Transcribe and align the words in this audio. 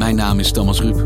Mijn 0.00 0.14
naam 0.16 0.38
is 0.38 0.52
Thomas 0.52 0.80
Ruip. 0.80 0.98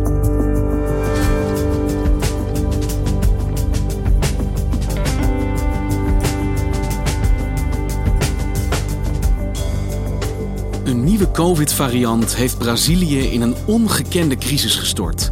Een 10.85 11.05
nieuwe 11.05 11.31
COVID-variant 11.31 12.37
heeft 12.37 12.59
Brazilië 12.59 13.19
in 13.19 13.41
een 13.41 13.55
ongekende 13.67 14.37
crisis 14.37 14.77
gestort. 14.77 15.31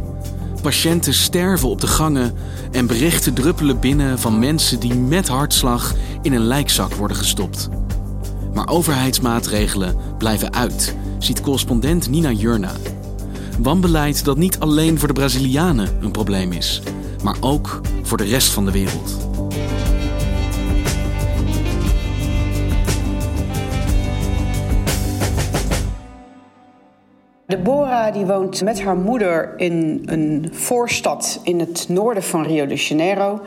Patiënten 0.61 1.13
sterven 1.13 1.69
op 1.69 1.81
de 1.81 1.87
gangen 1.87 2.33
en 2.71 2.87
berichten 2.87 3.33
druppelen 3.33 3.79
binnen 3.79 4.19
van 4.19 4.39
mensen 4.39 4.79
die 4.79 4.93
met 4.93 5.27
hartslag 5.27 5.93
in 6.21 6.33
een 6.33 6.45
lijkzak 6.45 6.93
worden 6.93 7.17
gestopt. 7.17 7.69
Maar 8.53 8.67
overheidsmaatregelen 8.67 9.95
blijven 10.17 10.53
uit, 10.53 10.95
ziet 11.19 11.41
correspondent 11.41 12.09
Nina 12.09 12.31
Jurna. 12.31 12.71
Wanbeleid 13.59 14.25
dat 14.25 14.37
niet 14.37 14.59
alleen 14.59 14.99
voor 14.99 15.07
de 15.07 15.13
Brazilianen 15.13 15.97
een 16.01 16.11
probleem 16.11 16.51
is, 16.51 16.81
maar 17.23 17.37
ook 17.39 17.81
voor 18.01 18.17
de 18.17 18.23
rest 18.23 18.51
van 18.51 18.65
de 18.65 18.71
wereld. 18.71 19.17
Deborah 27.47 28.13
die 28.13 28.25
woont 28.25 28.63
met 28.63 28.81
haar 28.81 28.95
moeder 28.95 29.53
in 29.57 30.01
een 30.05 30.49
voorstad 30.51 31.39
in 31.43 31.59
het 31.59 31.85
noorden 31.89 32.23
van 32.23 32.43
Rio 32.43 32.65
de 32.65 32.75
Janeiro. 32.75 33.41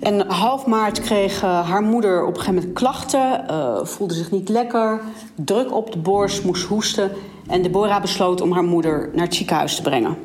En 0.00 0.26
half 0.26 0.66
maart 0.66 1.00
kreeg 1.00 1.42
uh, 1.42 1.68
haar 1.68 1.82
moeder 1.82 2.22
op 2.22 2.28
een 2.28 2.40
gegeven 2.40 2.54
moment 2.54 2.72
klachten, 2.72 3.44
uh, 3.50 3.84
voelde 3.84 4.14
zich 4.14 4.30
niet 4.30 4.48
lekker, 4.48 5.00
druk 5.34 5.74
op 5.74 5.92
de 5.92 5.98
borst, 5.98 6.44
moest 6.44 6.64
hoesten. 6.64 7.10
En 7.48 7.62
Deborah 7.62 8.00
besloot 8.00 8.40
om 8.40 8.52
haar 8.52 8.64
moeder 8.64 9.10
naar 9.12 9.24
het 9.24 9.34
ziekenhuis 9.34 9.76
te 9.76 9.82
brengen. 9.82 10.16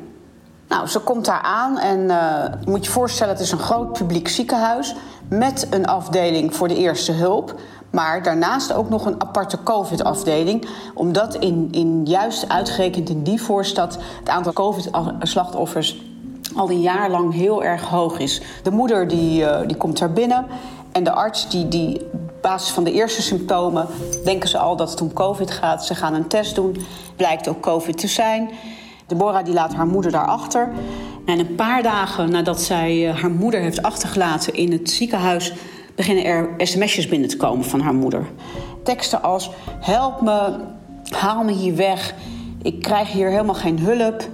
Nou, 0.68 0.86
ze 0.86 1.00
komt 1.00 1.24
daar 1.24 1.42
aan 1.42 1.78
en 1.78 2.00
uh, 2.00 2.44
moet 2.64 2.84
je 2.84 2.90
voorstellen, 2.90 3.32
het 3.32 3.42
is 3.42 3.52
een 3.52 3.58
groot 3.58 3.92
publiek 3.92 4.28
ziekenhuis 4.28 4.94
met 5.28 5.66
een 5.70 5.86
afdeling 5.86 6.56
voor 6.56 6.68
de 6.68 6.76
eerste 6.76 7.12
hulp. 7.12 7.54
Maar 7.90 8.22
daarnaast 8.22 8.72
ook 8.72 8.88
nog 8.88 9.06
een 9.06 9.20
aparte 9.20 9.62
COVID-afdeling. 9.62 10.68
Omdat 10.94 11.34
in, 11.34 11.68
in 11.70 12.04
juist 12.04 12.48
uitgerekend 12.48 13.08
in 13.08 13.22
die 13.22 13.42
voorstad 13.42 13.98
het 14.18 14.28
aantal 14.28 14.52
COVID-slachtoffers 14.52 16.02
al 16.54 16.70
een 16.70 16.80
jaar 16.80 17.10
lang 17.10 17.34
heel 17.34 17.64
erg 17.64 17.82
hoog 17.82 18.18
is. 18.18 18.42
De 18.62 18.70
moeder 18.70 19.08
die, 19.08 19.42
uh, 19.42 19.58
die 19.66 19.76
komt 19.76 19.98
daar 19.98 20.12
binnen 20.12 20.46
en 20.92 21.04
de 21.04 21.12
arts 21.12 21.50
die, 21.50 21.68
die 21.68 22.06
basis 22.42 22.70
van 22.70 22.84
de 22.84 22.92
eerste 22.92 23.22
symptomen 23.22 23.86
denken 24.24 24.48
ze 24.48 24.58
al 24.58 24.76
dat 24.76 24.90
het 24.90 25.00
om 25.00 25.12
COVID 25.12 25.50
gaat. 25.50 25.86
Ze 25.86 25.94
gaan 25.94 26.14
een 26.14 26.28
test 26.28 26.54
doen, 26.54 26.76
blijkt 27.16 27.48
ook 27.48 27.60
COVID 27.60 27.98
te 27.98 28.06
zijn. 28.06 28.50
Deborah 29.06 29.44
die 29.44 29.54
laat 29.54 29.74
haar 29.74 29.86
moeder 29.86 30.10
daarachter. 30.10 30.70
En 31.26 31.38
een 31.38 31.54
paar 31.54 31.82
dagen 31.82 32.30
nadat 32.30 32.62
zij 32.62 33.08
uh, 33.08 33.20
haar 33.20 33.30
moeder 33.30 33.60
heeft 33.60 33.82
achtergelaten 33.82 34.54
in 34.54 34.72
het 34.72 34.90
ziekenhuis 34.90 35.52
beginnen 35.94 36.24
er 36.24 36.48
sms'jes 36.58 37.08
binnen 37.08 37.28
te 37.28 37.36
komen 37.36 37.64
van 37.64 37.80
haar 37.80 37.94
moeder. 37.94 38.26
Teksten 38.84 39.22
als: 39.22 39.50
Help 39.80 40.20
me, 40.20 40.58
haal 41.10 41.44
me 41.44 41.52
hier 41.52 41.76
weg. 41.76 42.14
Ik 42.62 42.82
krijg 42.82 43.12
hier 43.12 43.28
helemaal 43.28 43.54
geen 43.54 43.78
hulp. 43.78 44.28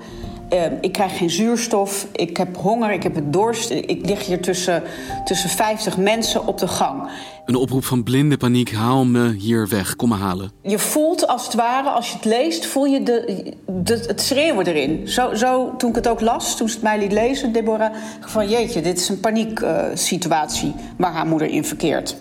Uh, 0.53 0.65
ik 0.81 0.93
krijg 0.93 1.17
geen 1.17 1.31
zuurstof. 1.31 2.07
Ik 2.13 2.37
heb 2.37 2.57
honger. 2.57 2.93
Ik 2.93 3.03
heb 3.03 3.15
het 3.15 3.33
dorst. 3.33 3.71
Ik 3.71 4.07
lig 4.07 4.27
hier 4.27 4.41
tussen, 4.41 4.83
tussen 5.25 5.51
50 5.51 5.97
mensen 5.97 6.47
op 6.47 6.59
de 6.59 6.69
gang. 6.69 7.09
Een 7.45 7.55
oproep 7.55 7.85
van 7.85 8.03
blinde 8.03 8.37
paniek. 8.37 8.73
Haal 8.73 9.05
me 9.05 9.33
hier 9.33 9.69
weg. 9.69 9.97
Kom 9.97 10.09
me 10.09 10.15
halen. 10.15 10.51
Je 10.63 10.79
voelt 10.79 11.27
als 11.27 11.45
het 11.45 11.55
ware, 11.55 11.89
als 11.89 12.09
je 12.09 12.15
het 12.15 12.25
leest, 12.25 12.67
voel 12.67 12.85
je 12.85 13.03
de, 13.03 13.55
de, 13.67 14.05
het 14.07 14.21
schreeuwen 14.21 14.67
erin. 14.67 15.09
Zo, 15.09 15.35
zo, 15.35 15.77
toen 15.77 15.91
ik 15.91 15.95
het 15.95 16.09
ook 16.09 16.21
las, 16.21 16.57
toen 16.57 16.69
ze 16.69 16.75
het 16.75 16.83
mij 16.83 16.99
liet 16.99 17.13
lezen, 17.13 17.53
Deborah, 17.53 17.95
van 18.21 18.49
jeetje, 18.49 18.81
dit 18.81 18.99
is 18.99 19.09
een 19.09 19.21
panieksituatie 19.21 20.69
uh, 20.69 20.83
waar 20.97 21.13
haar 21.13 21.27
moeder 21.27 21.49
in 21.49 21.65
verkeert. 21.65 22.17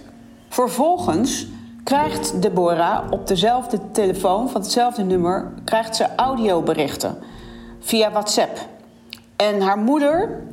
Vervolgens 0.49 1.47
krijgt 1.83 2.41
Deborah 2.41 3.11
op 3.11 3.27
dezelfde 3.27 3.79
telefoon 3.91 4.49
van 4.49 4.61
hetzelfde 4.61 5.03
nummer 5.03 5.51
krijgt 5.63 5.95
ze 5.95 6.05
audioberichten 6.15 7.17
via 7.87 8.11
WhatsApp. 8.11 8.59
En 9.35 9.61
haar 9.61 9.77
moeder 9.77 10.43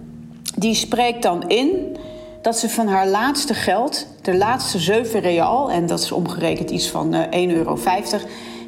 die 0.56 0.74
spreekt 0.74 1.22
dan 1.22 1.48
in 1.48 1.96
dat 2.42 2.58
ze 2.58 2.68
van 2.68 2.88
haar 2.88 3.06
laatste 3.06 3.54
geld, 3.54 4.06
de 4.22 4.36
laatste 4.36 4.78
7 4.78 5.20
real, 5.20 5.70
en 5.70 5.86
dat 5.86 6.00
is 6.00 6.12
omgerekend 6.12 6.70
iets 6.70 6.88
van 6.88 7.14
uh, 7.14 7.20
1,50 7.22 7.30
euro, 7.30 7.78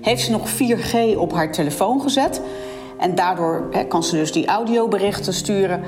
heeft 0.01 0.23
ze 0.23 0.31
nog 0.31 0.49
4G 0.51 1.17
op 1.17 1.33
haar 1.33 1.53
telefoon 1.53 2.01
gezet. 2.01 2.41
En 2.99 3.15
daardoor 3.15 3.69
kan 3.89 4.05
ze 4.05 4.17
dus 4.17 4.33
die 4.33 4.47
audioberichten 4.47 5.35
sturen. 5.35 5.83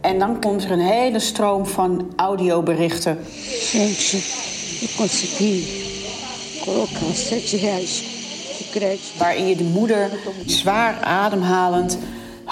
En 0.00 0.18
dan 0.18 0.40
komt 0.40 0.64
er 0.64 0.70
een 0.70 0.80
hele 0.80 1.18
stroom 1.18 1.66
van 1.66 2.12
audioberichten. 2.16 3.18
Gente, 3.40 4.16
eu 4.80 4.88
consegui 4.96 5.64
colocar 6.64 7.14
7 7.14 7.58
reais 7.58 8.02
de 8.58 8.78
crédito. 8.78 9.18
Waarin 9.18 9.46
je 9.46 9.56
de 9.56 9.64
moeder 9.64 10.10
zwaar 10.46 11.00
ademhalend, 11.00 11.98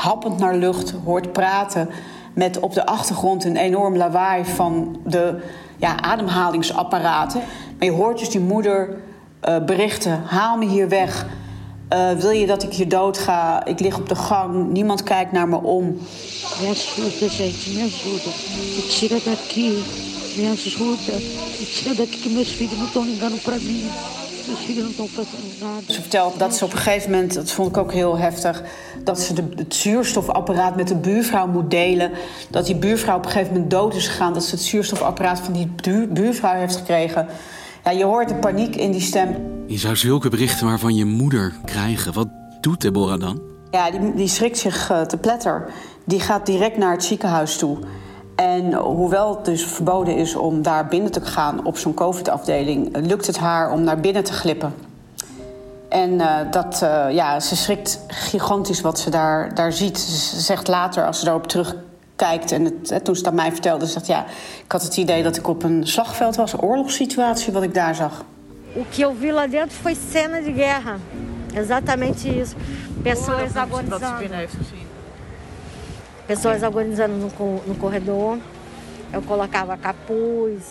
happend 0.00 0.38
naar 0.38 0.56
lucht 0.56 0.94
hoort 1.04 1.32
praten 1.32 1.88
met 2.32 2.60
op 2.60 2.72
de 2.72 2.86
achtergrond 2.86 3.44
een 3.44 3.56
enorm 3.56 3.96
lawaai 3.96 4.44
van 4.44 5.00
de 5.04 5.42
ja, 5.76 6.02
ademhalingsapparaten. 6.02 7.40
Maar 7.78 7.88
je 7.88 7.94
hoort 7.94 8.18
dus 8.18 8.30
die 8.30 8.40
moeder 8.40 8.88
uh, 9.48 9.64
berichten: 9.64 10.22
haal 10.26 10.56
me 10.56 10.66
hier 10.66 10.88
weg. 10.88 11.26
Uh, 11.92 12.10
wil 12.10 12.30
je 12.30 12.46
dat 12.46 12.62
ik 12.62 12.72
hier 12.72 12.88
dood 12.88 13.18
ga? 13.18 13.64
Ik 13.64 13.80
lig 13.80 13.98
op 13.98 14.08
de 14.08 14.14
gang, 14.14 14.70
niemand 14.70 15.02
kijkt 15.02 15.32
naar 15.32 15.48
me 15.48 15.62
om. 15.62 15.84
Me 15.84 15.98
Ze 25.86 26.00
vertelt 26.00 26.38
dat 26.38 26.54
ze 26.56 26.64
op 26.64 26.72
een 26.72 26.78
gegeven 26.78 27.10
moment, 27.10 27.34
dat 27.34 27.50
vond 27.50 27.68
ik 27.68 27.76
ook 27.76 27.92
heel 27.92 28.18
heftig, 28.18 28.62
dat 29.04 29.20
ze 29.20 29.34
de, 29.34 29.44
het 29.56 29.74
zuurstofapparaat 29.74 30.76
met 30.76 30.88
de 30.88 30.96
buurvrouw 30.96 31.46
moet 31.46 31.70
delen. 31.70 32.10
Dat 32.50 32.66
die 32.66 32.76
buurvrouw 32.76 33.16
op 33.16 33.24
een 33.24 33.30
gegeven 33.30 33.52
moment 33.52 33.70
dood 33.70 33.94
is 33.94 34.08
gegaan, 34.08 34.32
dat 34.32 34.44
ze 34.44 34.54
het 34.54 34.64
zuurstofapparaat 34.64 35.40
van 35.40 35.52
die 35.52 35.68
buurvrouw 36.08 36.54
heeft 36.54 36.76
gekregen. 36.76 37.26
Ja, 37.84 37.90
je 37.90 38.04
hoort 38.04 38.28
de 38.28 38.34
paniek 38.34 38.76
in 38.76 38.90
die 38.90 39.00
stem. 39.00 39.36
Je 39.66 39.78
zou 39.78 39.96
zulke 39.96 40.28
berichten 40.28 40.66
maar 40.66 40.78
van 40.78 40.94
je 40.94 41.04
moeder 41.04 41.54
krijgen. 41.64 42.12
Wat 42.12 42.28
doet 42.60 42.80
Deborah 42.80 43.20
dan? 43.20 43.40
Ja, 43.70 43.90
die, 43.90 44.14
die 44.14 44.28
schrikt 44.28 44.58
zich 44.58 44.90
uh, 44.90 45.00
te 45.00 45.16
pletter. 45.16 45.68
Die 46.04 46.20
gaat 46.20 46.46
direct 46.46 46.76
naar 46.76 46.92
het 46.92 47.04
ziekenhuis 47.04 47.56
toe. 47.56 47.78
En 48.40 48.74
hoewel 48.74 49.34
het 49.34 49.44
dus 49.44 49.64
verboden 49.64 50.16
is 50.16 50.34
om 50.34 50.62
daar 50.62 50.86
binnen 50.86 51.12
te 51.12 51.20
gaan 51.20 51.64
op 51.64 51.78
zo'n 51.78 51.94
COVID-afdeling, 51.94 52.96
lukt 52.96 53.26
het 53.26 53.38
haar 53.38 53.72
om 53.72 53.82
naar 53.82 54.00
binnen 54.00 54.24
te 54.24 54.32
glippen. 54.32 54.74
En 55.88 56.10
uh, 56.10 56.36
dat, 56.50 56.80
uh, 56.82 57.06
ja, 57.10 57.40
ze 57.40 57.56
schrikt 57.56 58.00
gigantisch 58.06 58.80
wat 58.80 58.98
ze 58.98 59.10
daar, 59.10 59.54
daar 59.54 59.72
ziet. 59.72 59.98
Ze 59.98 60.40
zegt 60.40 60.68
later, 60.68 61.06
als 61.06 61.18
ze 61.18 61.24
daarop 61.24 61.46
terugkijkt 61.46 62.52
en 62.52 62.64
het, 62.64 62.90
hè, 62.90 63.00
toen 63.00 63.16
ze 63.16 63.26
aan 63.26 63.34
mij 63.34 63.52
vertelde, 63.52 63.86
zegt 63.86 64.06
ja, 64.06 64.24
ik 64.64 64.72
had 64.72 64.82
het 64.82 64.96
idee 64.96 65.22
dat 65.22 65.36
ik 65.36 65.48
op 65.48 65.62
een 65.62 65.86
slagveld 65.86 66.36
was, 66.36 66.52
een 66.52 66.60
oorlogssituatie 66.60 67.52
wat 67.52 67.62
ik 67.62 67.74
daar 67.74 67.94
zag. 67.94 68.24
O 68.76 68.84
que 68.90 69.02
eu 69.02 69.14
vi 69.20 69.32
lá 69.32 69.46
dentro 69.50 69.78
foi 69.80 69.96
cena 70.10 70.40
de 70.40 70.52
guerra. 70.52 70.96
Exatamente 71.54 72.28
isso. 72.28 72.54
Pessoas 73.02 73.56
agonizando. 73.56 74.79
Pessoas 76.30 76.62
agonizando 76.62 77.16
no, 77.16 77.62
no 77.66 77.74
corredor. 77.74 78.38
Eu 79.12 79.22
colocava 79.22 79.76
capuz. 79.76 80.62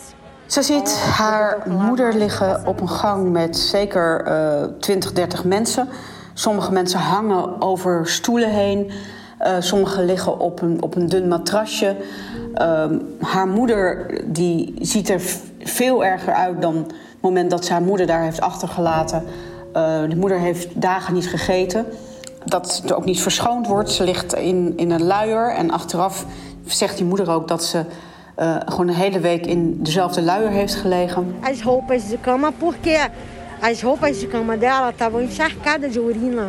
Ze 0.45 0.61
ziet 0.61 1.01
haar 1.17 1.57
moeder 1.67 2.13
liggen 2.13 2.67
op 2.67 2.81
een 2.81 2.89
gang 2.89 3.31
met 3.31 3.57
zeker 3.57 4.21
eh 4.21 4.63
20, 4.79 5.13
30 5.13 5.43
mensen. 5.43 5.87
Sommige 6.33 6.71
mensen 6.71 6.99
hangen 6.99 7.61
over 7.61 8.07
stoelen 8.07 8.49
heen. 8.49 8.91
Eh 9.37 9.55
sommigen 9.59 10.05
liggen 10.05 10.39
op 10.39 10.61
een, 10.61 10.83
op 10.83 10.95
een 10.95 11.09
dun 11.09 11.27
matrasje. 11.27 11.95
Ehm, 12.53 12.99
haar 13.21 13.47
moeder 13.47 14.07
die 14.25 14.73
ziet 14.81 15.09
er 15.09 15.21
veel 15.59 16.05
erger 16.05 16.33
uit 16.33 16.61
dan 16.61 16.75
het 16.75 16.93
moment 17.21 17.49
dat 17.49 17.65
ze 17.65 17.71
haar 17.71 17.81
moeder 17.81 18.05
daar 18.07 18.23
heeft 18.23 18.41
achtergelaten. 18.41 19.23
Eh, 19.73 20.01
de 20.09 20.15
moeder 20.15 20.39
heeft 20.39 20.81
dagen 20.81 21.13
niet 21.13 21.29
gegeten. 21.29 21.85
Dat 22.45 22.83
er 22.85 22.95
ook 22.95 23.05
niet 23.05 23.21
verschoond 23.21 23.67
wordt. 23.67 23.91
Ze 23.91 24.03
ligt 24.03 24.33
in, 24.33 24.73
in 24.75 24.91
een 24.91 25.03
luier. 25.03 25.53
En 25.53 25.71
achteraf 25.71 26.25
zegt 26.65 26.97
die 26.97 27.05
moeder 27.05 27.31
ook 27.31 27.47
dat 27.47 27.63
ze 27.63 27.85
eh, 28.35 28.55
gewoon 28.65 28.87
een 28.87 28.95
hele 28.95 29.19
week 29.19 29.45
in 29.45 29.83
dezelfde 29.83 30.21
luier 30.21 30.49
heeft 30.49 30.75
gelegen. 30.75 31.35
As 31.41 31.63
roupas 31.63 32.07
de 32.07 32.17
cama, 32.21 32.51
porque 32.51 33.07
as 33.59 33.81
roupas 33.81 34.19
de 34.19 34.27
cama 34.27 34.55
dela 34.55 34.89
estavam 34.89 35.19
encharcadas 35.21 35.93
de 35.93 35.99
urina. 35.99 36.47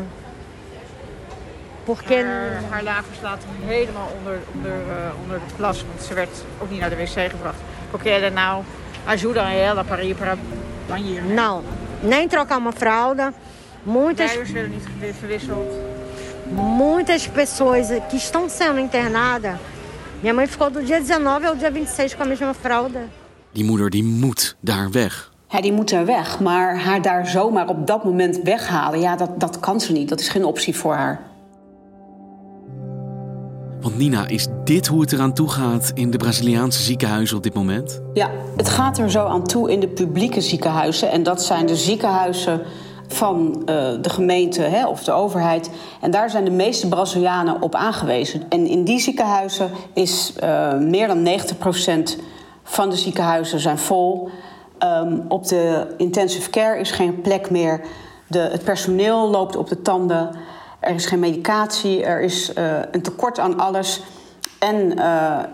Porque 1.84 2.14
Haar, 2.14 2.62
haar 2.70 2.82
lakens 2.82 3.20
laten 3.22 3.48
helemaal 3.64 4.08
onder, 4.18 4.38
onder, 4.54 4.70
eh, 4.70 5.22
onder 5.22 5.38
de 5.46 5.54
plas, 5.56 5.84
want 5.88 6.02
ze 6.06 6.14
werd 6.14 6.44
ook 6.62 6.70
niet 6.70 6.80
naar 6.80 6.90
de 6.90 6.96
wc 6.96 7.30
gebracht. 7.30 7.58
Porque 7.90 8.10
ela 8.10 8.28
nou 8.28 8.62
ajuda 9.06 9.52
ela 9.52 9.84
para 9.84 10.02
ir 10.02 10.16
para 10.16 10.36
banheiro. 10.88 11.26
não, 11.26 11.62
nem 12.00 12.28
trocar 12.28 12.58
uma 12.58 12.72
fralda. 12.72 13.32
Muitas, 13.82 14.52
werden 14.52 14.70
niet 14.70 15.14
verwisseld. 15.18 15.72
muitas 16.50 17.26
pessoas 17.26 17.88
que 18.08 18.16
estão 18.16 18.48
sendo 18.48 18.78
internadas. 18.78 19.58
Minha 20.22 20.34
mãe 20.34 20.46
ficou 20.46 20.70
do 20.70 20.82
dia 20.82 21.00
19 21.00 21.46
ao 21.46 21.54
dia 21.54 21.70
26 21.70 22.14
com 22.14 22.22
a 22.22 22.26
mesma 22.26 22.54
fralda. 22.54 23.08
Die 23.52 23.64
moeder 23.64 23.90
die 23.90 24.04
moet 24.04 24.56
daar 24.60 24.90
weg. 24.90 25.32
Ja, 25.48 25.60
die 25.60 25.72
moet 25.72 25.90
er 25.90 26.06
weg, 26.06 26.40
maar 26.40 26.78
haar 26.78 27.02
daar 27.02 27.26
zomaar 27.26 27.68
op 27.68 27.86
dat 27.86 28.04
moment 28.04 28.40
weghalen, 28.42 29.00
ja, 29.00 29.16
dat, 29.16 29.40
dat 29.40 29.60
kan 29.60 29.80
ze 29.80 29.92
niet. 29.92 30.08
Dat 30.08 30.20
is 30.20 30.28
geen 30.28 30.44
optie 30.44 30.76
voor 30.76 30.94
haar. 30.94 31.20
Want 33.80 33.96
Nina, 33.96 34.26
is 34.26 34.46
dit 34.64 34.86
hoe 34.86 35.00
het 35.00 35.12
eraan 35.12 35.32
toe 35.32 35.48
gaat 35.48 35.90
in 35.94 36.10
de 36.10 36.16
Braziliaanse 36.16 36.82
ziekenhuizen 36.82 37.36
op 37.36 37.42
dit 37.42 37.54
moment? 37.54 38.00
Ja, 38.14 38.30
het 38.56 38.68
gaat 38.68 38.98
er 38.98 39.10
zo 39.10 39.26
aan 39.26 39.44
toe 39.44 39.70
in 39.70 39.80
de 39.80 39.88
publieke 39.88 40.40
ziekenhuizen. 40.40 41.10
En 41.10 41.22
dat 41.22 41.42
zijn 41.42 41.66
de 41.66 41.76
ziekenhuizen 41.76 42.62
van 43.12 43.62
eh, 43.66 43.90
de 44.00 44.10
gemeente 44.10 44.62
hè, 44.62 44.86
of 44.86 45.04
de 45.04 45.12
overheid. 45.12 45.70
En 46.00 46.10
daar 46.10 46.30
zijn 46.30 46.44
de 46.44 46.50
meeste 46.50 46.88
Brazilianen 46.88 47.62
op 47.62 47.74
aangewezen. 47.74 48.42
En 48.48 48.66
in 48.66 48.84
die 48.84 48.98
ziekenhuizen 48.98 49.70
is 49.94 50.32
eh, 50.36 50.78
meer 50.78 51.06
dan 51.06 51.40
90% 52.18 52.20
van 52.62 52.90
de 52.90 52.96
ziekenhuizen 52.96 53.60
zijn 53.60 53.78
vol. 53.78 54.28
Ehm, 54.78 55.18
op 55.28 55.46
de 55.46 55.94
intensive 55.96 56.50
care 56.50 56.78
is 56.78 56.90
geen 56.90 57.20
plek 57.20 57.50
meer. 57.50 57.80
De, 58.26 58.38
het 58.38 58.64
personeel 58.64 59.28
loopt 59.28 59.56
op 59.56 59.68
de 59.68 59.82
tanden. 59.82 60.30
Er 60.80 60.94
is 60.94 61.06
geen 61.06 61.18
medicatie. 61.18 62.04
Er 62.04 62.22
is 62.22 62.52
eh, 62.52 62.78
een 62.90 63.02
tekort 63.02 63.38
aan 63.38 63.58
alles. 63.58 64.02
En 64.58 64.94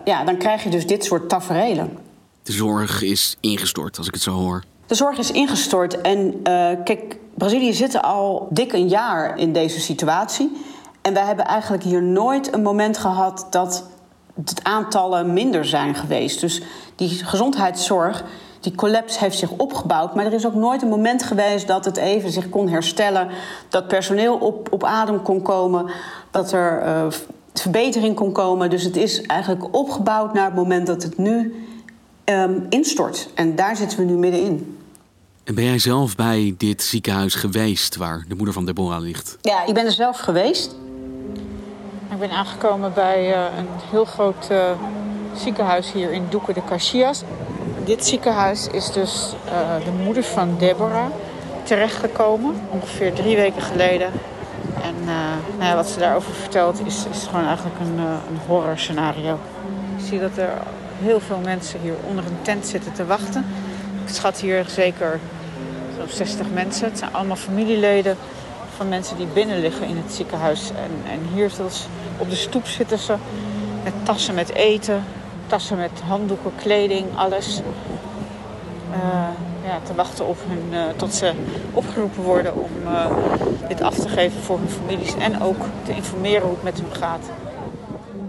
ja, 0.03 0.23
dan 0.25 0.37
krijg 0.37 0.63
je 0.63 0.69
dus 0.69 0.87
dit 0.87 1.05
soort 1.05 1.29
taferelen. 1.29 1.97
De 2.43 2.51
zorg 2.51 3.01
is 3.01 3.37
ingestort, 3.39 3.97
als 3.97 4.07
ik 4.07 4.13
het 4.13 4.23
zo 4.23 4.31
hoor. 4.31 4.63
De 4.85 4.95
zorg 4.95 5.17
is 5.17 5.31
ingestort 5.31 6.01
en 6.01 6.41
kijk, 6.83 7.17
Brazilië 7.37 7.73
zit 7.73 8.01
al 8.01 8.47
dik 8.49 8.73
een 8.73 8.87
jaar 8.87 9.37
in 9.37 9.53
deze 9.53 9.79
situatie. 9.79 10.51
En 11.01 11.13
wij 11.13 11.23
hebben 11.23 11.45
eigenlijk 11.45 11.83
hier 11.83 12.03
nooit 12.03 12.53
een 12.53 12.61
moment 12.61 12.97
gehad 12.97 13.47
dat 13.49 13.83
het 14.45 14.63
aantallen 14.63 15.33
minder 15.33 15.65
zijn 15.65 15.95
geweest. 15.95 16.39
Dus 16.39 16.61
die 16.95 17.09
gezondheidszorg, 17.09 18.23
die 18.59 18.75
collapse 18.75 19.19
heeft 19.19 19.37
zich 19.37 19.51
opgebouwd. 19.51 20.15
Maar 20.15 20.25
er 20.25 20.33
is 20.33 20.45
ook 20.45 20.53
nooit 20.53 20.81
een 20.81 20.87
moment 20.87 21.23
geweest 21.23 21.67
dat 21.67 21.85
het 21.85 21.97
even 21.97 22.31
zich 22.31 22.49
kon 22.49 22.67
herstellen. 22.67 23.27
Dat 23.69 23.87
personeel 23.87 24.35
op, 24.35 24.73
op 24.73 24.83
adem 24.83 25.21
kon 25.21 25.41
komen. 25.41 25.85
Dat 26.31 26.51
er 26.51 26.81
eh, 26.81 27.05
verbetering 27.53 28.15
kon 28.15 28.31
komen. 28.31 28.69
Dus 28.69 28.83
het 28.83 28.95
is 28.95 29.21
eigenlijk 29.21 29.75
opgebouwd 29.75 30.33
naar 30.33 30.45
het 30.45 30.55
moment 30.55 30.87
dat 30.87 31.03
het 31.03 31.17
nu 31.17 31.65
ehm, 32.23 32.59
instort. 32.69 33.29
En 33.35 33.55
daar 33.55 33.75
zitten 33.75 33.99
we 33.99 34.05
nu 34.05 34.13
middenin. 34.13 34.77
En 35.47 35.55
ben 35.55 35.63
jij 35.63 35.79
zelf 35.79 36.15
bij 36.15 36.55
dit 36.57 36.83
ziekenhuis 36.83 37.35
geweest 37.35 37.95
waar 37.95 38.25
de 38.27 38.35
moeder 38.35 38.53
van 38.53 38.65
Deborah 38.65 39.01
ligt? 39.01 39.37
Ja, 39.41 39.65
ik 39.65 39.73
ben 39.73 39.85
er 39.85 39.91
zelf 39.91 40.19
geweest. 40.19 40.75
Ik 42.11 42.19
ben 42.19 42.31
aangekomen 42.31 42.93
bij 42.93 43.33
eh, 43.33 43.57
een 43.57 43.67
heel 43.89 44.05
groot 44.05 44.47
eh, 44.49 44.71
ziekenhuis 45.35 45.91
hier 45.91 46.11
in 46.11 46.25
Duque 46.29 46.53
de 46.53 46.61
Caxias. 46.65 47.23
Dit 47.85 48.05
ziekenhuis 48.05 48.67
is 48.67 48.91
dus 48.91 49.33
eh, 49.45 49.85
de 49.85 49.91
moeder 50.03 50.23
van 50.23 50.55
Deborah 50.57 51.11
terechtgekomen, 51.63 52.55
ongeveer 52.69 53.13
drie 53.13 53.35
weken 53.35 53.61
geleden. 53.61 54.11
En 54.83 54.95
eh, 55.01 55.07
nou 55.57 55.69
ja, 55.69 55.75
wat 55.75 55.89
ze 55.89 55.99
daarover 55.99 56.33
vertelt 56.33 56.79
is, 56.85 57.05
is 57.11 57.23
gewoon 57.29 57.45
eigenlijk 57.45 57.79
een, 57.79 57.95
uh, 57.95 58.03
een 58.29 58.39
horror 58.47 58.77
scenario. 58.77 59.39
Ik 59.97 60.05
zie 60.05 60.19
dat 60.19 60.37
er 60.37 60.49
heel 60.99 61.19
veel 61.19 61.39
mensen 61.43 61.79
hier 61.81 61.95
onder 62.09 62.25
een 62.25 62.41
tent 62.41 62.65
zitten 62.65 62.93
te 62.93 63.05
wachten. 63.05 63.45
Ik 64.05 64.13
schat 64.13 64.39
hier 64.39 64.65
zeker 64.67 65.19
zo'n 65.97 66.09
60 66.09 66.47
mensen. 66.53 66.87
Het 66.87 66.97
zijn 66.97 67.13
allemaal 67.13 67.35
familieleden 67.35 68.17
van 68.75 68.89
mensen 68.89 69.17
die 69.17 69.27
binnen 69.33 69.59
liggen 69.59 69.87
in 69.87 69.97
het 69.97 70.13
ziekenhuis. 70.13 70.69
En, 70.69 71.11
en 71.11 71.19
hier 71.33 71.49
zelfs 71.49 71.87
op 72.17 72.29
de 72.29 72.35
stoep 72.35 72.67
zitten 72.67 72.99
ze 72.99 73.15
met 73.83 73.93
tassen 74.03 74.35
met 74.35 74.53
eten, 74.53 75.03
tassen 75.47 75.77
met 75.77 75.91
handdoeken, 76.07 76.51
kleding, 76.61 77.05
alles. 77.15 77.61
Uh, 78.91 79.27
ja, 79.65 79.79
te 79.83 79.95
wachten 79.95 80.27
op 80.27 80.37
hun, 80.47 80.63
uh, 80.71 80.83
tot 80.95 81.13
ze 81.13 81.31
opgeroepen 81.73 82.23
worden 82.23 82.55
om 82.55 82.71
uh, 82.83 83.05
dit 83.67 83.81
af 83.81 83.95
te 83.95 84.09
geven 84.09 84.41
voor 84.41 84.57
hun 84.57 84.69
families. 84.69 85.15
En 85.15 85.41
ook 85.41 85.65
te 85.83 85.91
informeren 85.91 86.41
hoe 86.41 86.51
het 86.51 86.63
met 86.63 86.79
hun 86.79 86.95
gaat. 86.95 87.25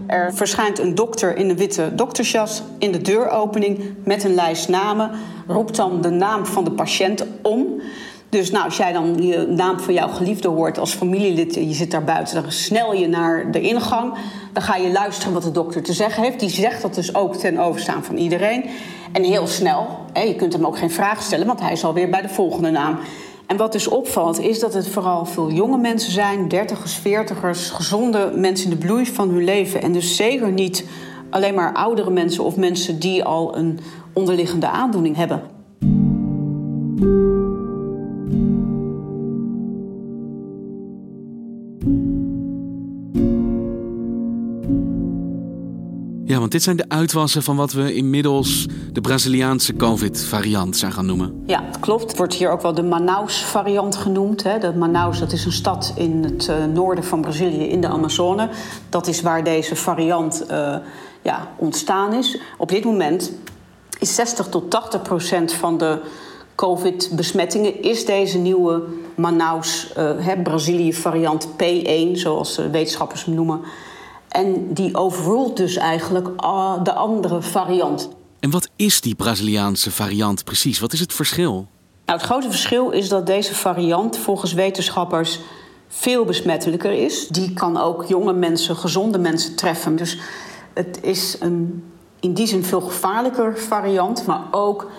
Er 0.09 0.33
verschijnt 0.33 0.79
een 0.79 0.95
dokter 0.95 1.37
in 1.37 1.49
een 1.49 1.57
witte 1.57 1.95
doktersjas 1.95 2.63
in 2.77 2.91
de 2.91 3.01
deuropening 3.01 3.79
met 4.03 4.23
een 4.23 4.33
lijst 4.33 4.69
namen. 4.69 5.11
Roept 5.47 5.75
dan 5.75 6.01
de 6.01 6.09
naam 6.09 6.45
van 6.45 6.63
de 6.63 6.71
patiënt 6.71 7.25
om. 7.41 7.81
Dus 8.29 8.51
nou, 8.51 8.65
als 8.65 8.77
jij 8.77 8.91
dan 8.91 9.21
je 9.21 9.37
naam 9.47 9.79
van 9.79 9.93
jouw 9.93 10.07
geliefde 10.07 10.47
hoort 10.47 10.77
als 10.77 10.93
familielid 10.93 11.55
en 11.55 11.67
je 11.67 11.73
zit 11.73 11.91
daar 11.91 12.03
buiten, 12.03 12.41
dan 12.41 12.51
snel 12.51 12.93
je 12.93 13.07
naar 13.07 13.51
de 13.51 13.61
ingang. 13.61 14.13
Dan 14.53 14.63
ga 14.63 14.75
je 14.75 14.91
luisteren 14.91 15.33
wat 15.33 15.43
de 15.43 15.51
dokter 15.51 15.83
te 15.83 15.93
zeggen 15.93 16.23
heeft. 16.23 16.39
Die 16.39 16.49
zegt 16.49 16.81
dat 16.81 16.95
dus 16.95 17.15
ook 17.15 17.35
ten 17.35 17.57
overstaan 17.57 18.03
van 18.03 18.17
iedereen. 18.17 18.65
En 19.11 19.23
heel 19.23 19.47
snel, 19.47 19.87
je 20.13 20.35
kunt 20.35 20.53
hem 20.53 20.65
ook 20.65 20.77
geen 20.77 20.91
vraag 20.91 21.21
stellen, 21.21 21.47
want 21.47 21.59
hij 21.59 21.71
is 21.71 21.83
alweer 21.83 22.09
bij 22.09 22.21
de 22.21 22.29
volgende 22.29 22.69
naam. 22.69 22.99
En 23.49 23.57
wat 23.57 23.71
dus 23.71 23.87
opvalt, 23.87 24.39
is 24.39 24.59
dat 24.59 24.73
het 24.73 24.87
vooral 24.87 25.25
veel 25.25 25.51
jonge 25.51 25.77
mensen 25.77 26.11
zijn, 26.11 26.47
dertigers, 26.47 26.93
veertigers, 26.93 27.69
gezonde 27.69 28.31
mensen 28.35 28.71
in 28.71 28.77
de 28.79 28.85
bloei 28.85 29.05
van 29.05 29.29
hun 29.29 29.43
leven. 29.43 29.81
En 29.81 29.91
dus 29.91 30.15
zeker 30.15 30.51
niet 30.51 30.85
alleen 31.29 31.53
maar 31.53 31.73
oudere 31.73 32.09
mensen 32.09 32.43
of 32.43 32.55
mensen 32.55 32.99
die 32.99 33.23
al 33.23 33.57
een 33.57 33.79
onderliggende 34.13 34.67
aandoening 34.67 35.15
hebben. 35.15 35.41
Dit 46.51 46.63
zijn 46.63 46.75
de 46.75 46.85
uitwassen 46.87 47.43
van 47.43 47.55
wat 47.55 47.71
we 47.71 47.93
inmiddels 47.93 48.67
de 48.91 49.01
Braziliaanse 49.01 49.75
COVID-variant 49.75 50.77
zijn 50.77 50.91
gaan 50.91 51.05
noemen. 51.05 51.43
Ja, 51.45 51.63
klopt. 51.79 52.17
Wordt 52.17 52.33
hier 52.33 52.51
ook 52.51 52.61
wel 52.61 52.73
de 52.73 52.83
Manaus-variant 52.83 53.95
genoemd. 53.95 54.43
Hè. 54.43 54.59
De 54.59 54.73
Manaus 54.73 55.19
dat 55.19 55.31
is 55.31 55.45
een 55.45 55.51
stad 55.51 55.93
in 55.95 56.23
het 56.23 56.47
uh, 56.47 56.65
noorden 56.65 57.03
van 57.03 57.21
Brazilië, 57.21 57.63
in 57.63 57.81
de 57.81 57.87
Amazone. 57.87 58.49
Dat 58.89 59.07
is 59.07 59.21
waar 59.21 59.43
deze 59.43 59.75
variant 59.75 60.43
uh, 60.51 60.75
ja, 61.21 61.47
ontstaan 61.57 62.13
is. 62.13 62.39
Op 62.57 62.69
dit 62.69 62.83
moment 62.83 63.31
is 63.99 64.15
60 64.15 64.47
tot 64.47 64.69
80 64.69 65.01
procent 65.01 65.53
van 65.53 65.77
de 65.77 66.01
COVID-besmettingen... 66.55 67.81
is 67.83 68.05
deze 68.05 68.37
nieuwe 68.37 68.83
Manaus, 69.15 69.93
uh, 69.97 70.41
Brazilië-variant 70.43 71.47
P1, 71.47 72.11
zoals 72.11 72.57
wetenschappers 72.71 73.25
hem 73.25 73.35
noemen... 73.35 73.61
En 74.29 74.73
die 74.73 74.95
overrult 74.95 75.57
dus 75.57 75.75
eigenlijk 75.75 76.27
uh, 76.43 76.83
de 76.83 76.93
andere 76.93 77.41
variant. 77.41 78.09
En 78.39 78.49
wat 78.49 78.69
is 78.75 79.01
die 79.01 79.15
Braziliaanse 79.15 79.91
variant 79.91 80.43
precies? 80.43 80.79
Wat 80.79 80.93
is 80.93 80.99
het 80.99 81.13
verschil? 81.13 81.67
Nou, 82.05 82.19
het 82.19 82.29
grote 82.29 82.49
verschil 82.49 82.89
is 82.89 83.09
dat 83.09 83.25
deze 83.25 83.55
variant 83.55 84.17
volgens 84.17 84.53
wetenschappers 84.53 85.39
veel 85.87 86.25
besmettelijker 86.25 86.91
is. 86.91 87.27
Die 87.27 87.53
kan 87.53 87.77
ook 87.77 88.05
jonge 88.05 88.33
mensen, 88.33 88.75
gezonde 88.75 89.17
mensen 89.17 89.55
treffen. 89.55 89.95
Dus 89.95 90.17
het 90.73 90.99
is 91.01 91.37
een 91.39 91.83
in 92.19 92.33
die 92.33 92.47
zin 92.47 92.63
veel 92.63 92.81
gevaarlijker 92.81 93.57
variant, 93.57 94.25
maar 94.25 94.41
ook 94.51 94.91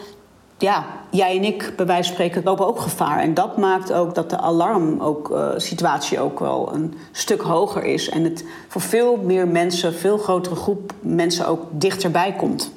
ja, 0.61 0.87
jij 1.11 1.37
en 1.37 1.45
ik, 1.45 1.73
bij 1.77 1.87
wijze 1.87 2.03
van 2.03 2.13
spreken, 2.13 2.43
lopen 2.45 2.67
ook 2.67 2.81
gevaar. 2.81 3.19
En 3.19 3.35
dat 3.35 3.57
maakt 3.57 3.93
ook 3.93 4.15
dat 4.15 4.31
de 4.31 4.39
alarmsituatie 4.39 6.21
ook, 6.21 6.23
uh, 6.23 6.27
ook 6.27 6.39
wel 6.39 6.75
een 6.75 6.95
stuk 7.13 7.41
hoger 7.41 7.85
is. 7.85 8.09
En 8.09 8.25
het 8.25 8.45
voor 8.69 8.81
veel 8.81 9.17
meer 9.17 9.49
mensen, 9.49 9.95
veel 9.95 10.19
grotere 10.19 10.55
groep 10.55 10.93
mensen 11.01 11.47
ook 11.47 11.67
dichterbij 11.71 12.35
komt. 12.37 12.73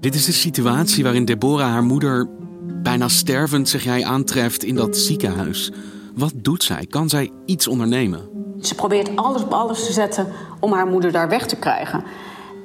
Dit 0.00 0.14
is 0.14 0.24
de 0.24 0.32
situatie 0.32 1.02
waarin 1.02 1.24
Deborah 1.24 1.70
haar 1.70 1.84
moeder 1.84 2.28
bijna 2.82 3.08
stervend, 3.08 3.68
zeg 3.68 3.84
jij, 3.84 4.04
aantreft 4.04 4.64
in 4.64 4.74
dat 4.74 4.96
ziekenhuis. 4.96 5.72
Wat 6.14 6.32
doet 6.36 6.62
zij? 6.62 6.86
Kan 6.86 7.08
zij 7.08 7.30
iets 7.46 7.68
ondernemen? 7.68 8.39
Ze 8.62 8.74
probeert 8.74 9.16
alles 9.16 9.42
op 9.42 9.52
alles 9.52 9.86
te 9.86 9.92
zetten 9.92 10.26
om 10.60 10.72
haar 10.72 10.86
moeder 10.86 11.12
daar 11.12 11.28
weg 11.28 11.46
te 11.46 11.56
krijgen. 11.56 12.04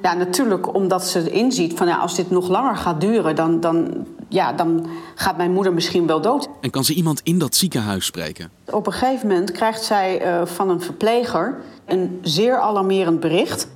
Ja, 0.02 0.14
natuurlijk 0.14 0.74
omdat 0.74 1.04
ze 1.04 1.30
inziet 1.30 1.74
van 1.74 1.86
ja, 1.86 1.96
als 1.96 2.14
dit 2.14 2.30
nog 2.30 2.48
langer 2.48 2.76
gaat 2.76 3.00
duren, 3.00 3.36
dan, 3.36 3.60
dan, 3.60 4.06
ja, 4.28 4.52
dan 4.52 4.86
gaat 5.14 5.36
mijn 5.36 5.52
moeder 5.52 5.72
misschien 5.72 6.06
wel 6.06 6.20
dood. 6.20 6.48
En 6.60 6.70
kan 6.70 6.84
ze 6.84 6.94
iemand 6.94 7.20
in 7.22 7.38
dat 7.38 7.54
ziekenhuis 7.54 8.04
spreken? 8.04 8.50
Op 8.70 8.86
een 8.86 8.92
gegeven 8.92 9.28
moment 9.28 9.52
krijgt 9.52 9.82
zij 9.82 10.26
uh, 10.26 10.46
van 10.46 10.68
een 10.68 10.80
verpleger 10.80 11.56
een 11.86 12.18
zeer 12.22 12.58
alarmerend 12.60 13.20
bericht. 13.20 13.68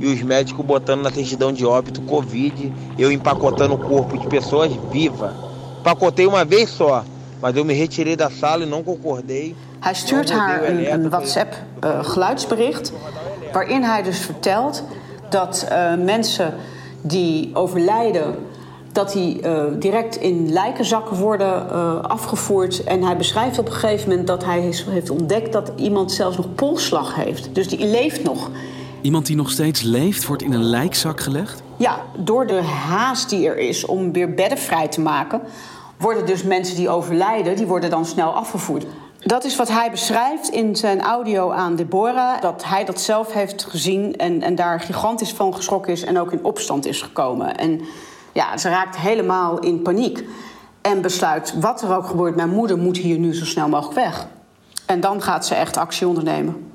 E 0.00 0.12
os 0.12 0.22
médicos 0.22 0.66
botando 0.66 1.02
na 1.02 1.10
certidão 1.10 1.52
de 1.52 1.64
óbito 1.64 2.00
Covid, 2.02 2.72
eu 2.98 3.10
empacotando 3.10 3.74
o 3.74 3.78
corpo 3.78 4.18
de 4.18 4.26
pessoas 4.26 4.70
vivas. 4.90 5.32
Pacotei 5.82 6.26
uma 6.26 6.44
vez 6.44 6.70
só, 6.70 7.04
mas 7.40 7.56
eu 7.56 7.64
me 7.64 7.74
retirei 7.74 8.16
da 8.16 8.28
sala 8.28 8.64
e 8.64 8.66
não 8.66 8.82
concordei. 8.82 9.54
Hij 9.84 9.94
stuurt 9.94 10.32
haar 10.32 10.68
een, 10.68 10.92
een 10.92 11.10
WhatsApp-geluidsbericht. 11.10 12.92
Uh, 12.92 13.52
waarin 13.52 13.82
hij 13.82 14.02
dus 14.02 14.18
vertelt 14.18 14.84
dat 15.28 15.66
uh, 15.70 15.94
mensen 15.94 16.54
die 17.00 17.50
overlijden. 17.52 18.34
dat 18.92 19.12
die 19.12 19.42
uh, 19.42 19.62
direct 19.78 20.16
in 20.16 20.52
lijkenzakken 20.52 21.16
worden 21.16 21.70
afgevoerd. 22.08 22.84
En 22.84 23.02
hij 23.02 23.16
beschrijft 23.16 23.58
op 23.58 23.66
een 23.66 23.72
gegeven 23.72 24.08
moment 24.08 24.26
dat 24.26 24.44
hij 24.44 24.72
heeft 24.88 25.10
ontdekt 25.10 25.52
dat 25.52 25.72
iemand 25.76 26.12
zelfs 26.12 26.36
nog 26.36 26.54
polsslag 26.54 27.14
heeft. 27.14 27.54
Dus 27.54 27.68
die 27.68 27.86
leeft 27.86 28.22
nog. 28.22 28.50
Iemand 29.00 29.26
die 29.26 29.36
nog 29.36 29.50
steeds 29.50 29.82
leeft, 29.82 30.26
wordt 30.26 30.42
in 30.42 30.52
een 30.52 30.64
lijkzak 30.64 31.20
gelegd? 31.20 31.62
Ja, 31.76 32.00
door 32.16 32.46
de 32.46 32.62
haast 32.62 33.30
die 33.30 33.48
er 33.48 33.58
is 33.58 33.86
om 33.86 34.12
weer 34.12 34.34
bedden 34.34 34.58
vrij 34.58 34.88
te 34.88 35.00
maken, 35.00 35.40
worden 35.96 36.26
dus 36.26 36.42
mensen 36.42 36.76
die 36.76 36.88
overlijden, 36.88 37.56
die 37.56 37.66
worden 37.66 37.90
dan 37.90 38.06
snel 38.06 38.32
afgevoerd. 38.32 38.84
Dat 39.24 39.44
is 39.44 39.56
wat 39.56 39.68
hij 39.68 39.90
beschrijft 39.90 40.48
in 40.48 40.76
zijn 40.76 41.02
audio 41.02 41.50
aan 41.50 41.76
Deborah. 41.76 42.40
Dat 42.40 42.64
hij 42.64 42.84
dat 42.84 43.00
zelf 43.00 43.32
heeft 43.32 43.64
gezien 43.64 44.16
en, 44.16 44.42
en 44.42 44.54
daar 44.54 44.80
gigantisch 44.80 45.32
van 45.32 45.54
geschrokken 45.54 45.92
is 45.92 46.04
en 46.04 46.18
ook 46.18 46.32
in 46.32 46.44
opstand 46.44 46.86
is 46.86 47.02
gekomen. 47.02 47.56
En 47.56 47.80
ja, 48.32 48.56
ze 48.56 48.68
raakt 48.68 48.96
helemaal 48.96 49.58
in 49.58 49.82
paniek. 49.82 50.24
En 50.80 51.02
besluit, 51.02 51.54
wat 51.60 51.82
er 51.82 51.96
ook 51.96 52.06
gebeurt, 52.06 52.36
mijn 52.36 52.50
moeder 52.50 52.78
moet 52.78 52.96
hier 52.96 53.18
nu 53.18 53.34
zo 53.34 53.44
snel 53.44 53.68
mogelijk 53.68 53.94
weg. 53.94 54.26
En 54.86 55.00
dan 55.00 55.22
gaat 55.22 55.46
ze 55.46 55.54
echt 55.54 55.76
actie 55.76 56.08
ondernemen. 56.08 56.70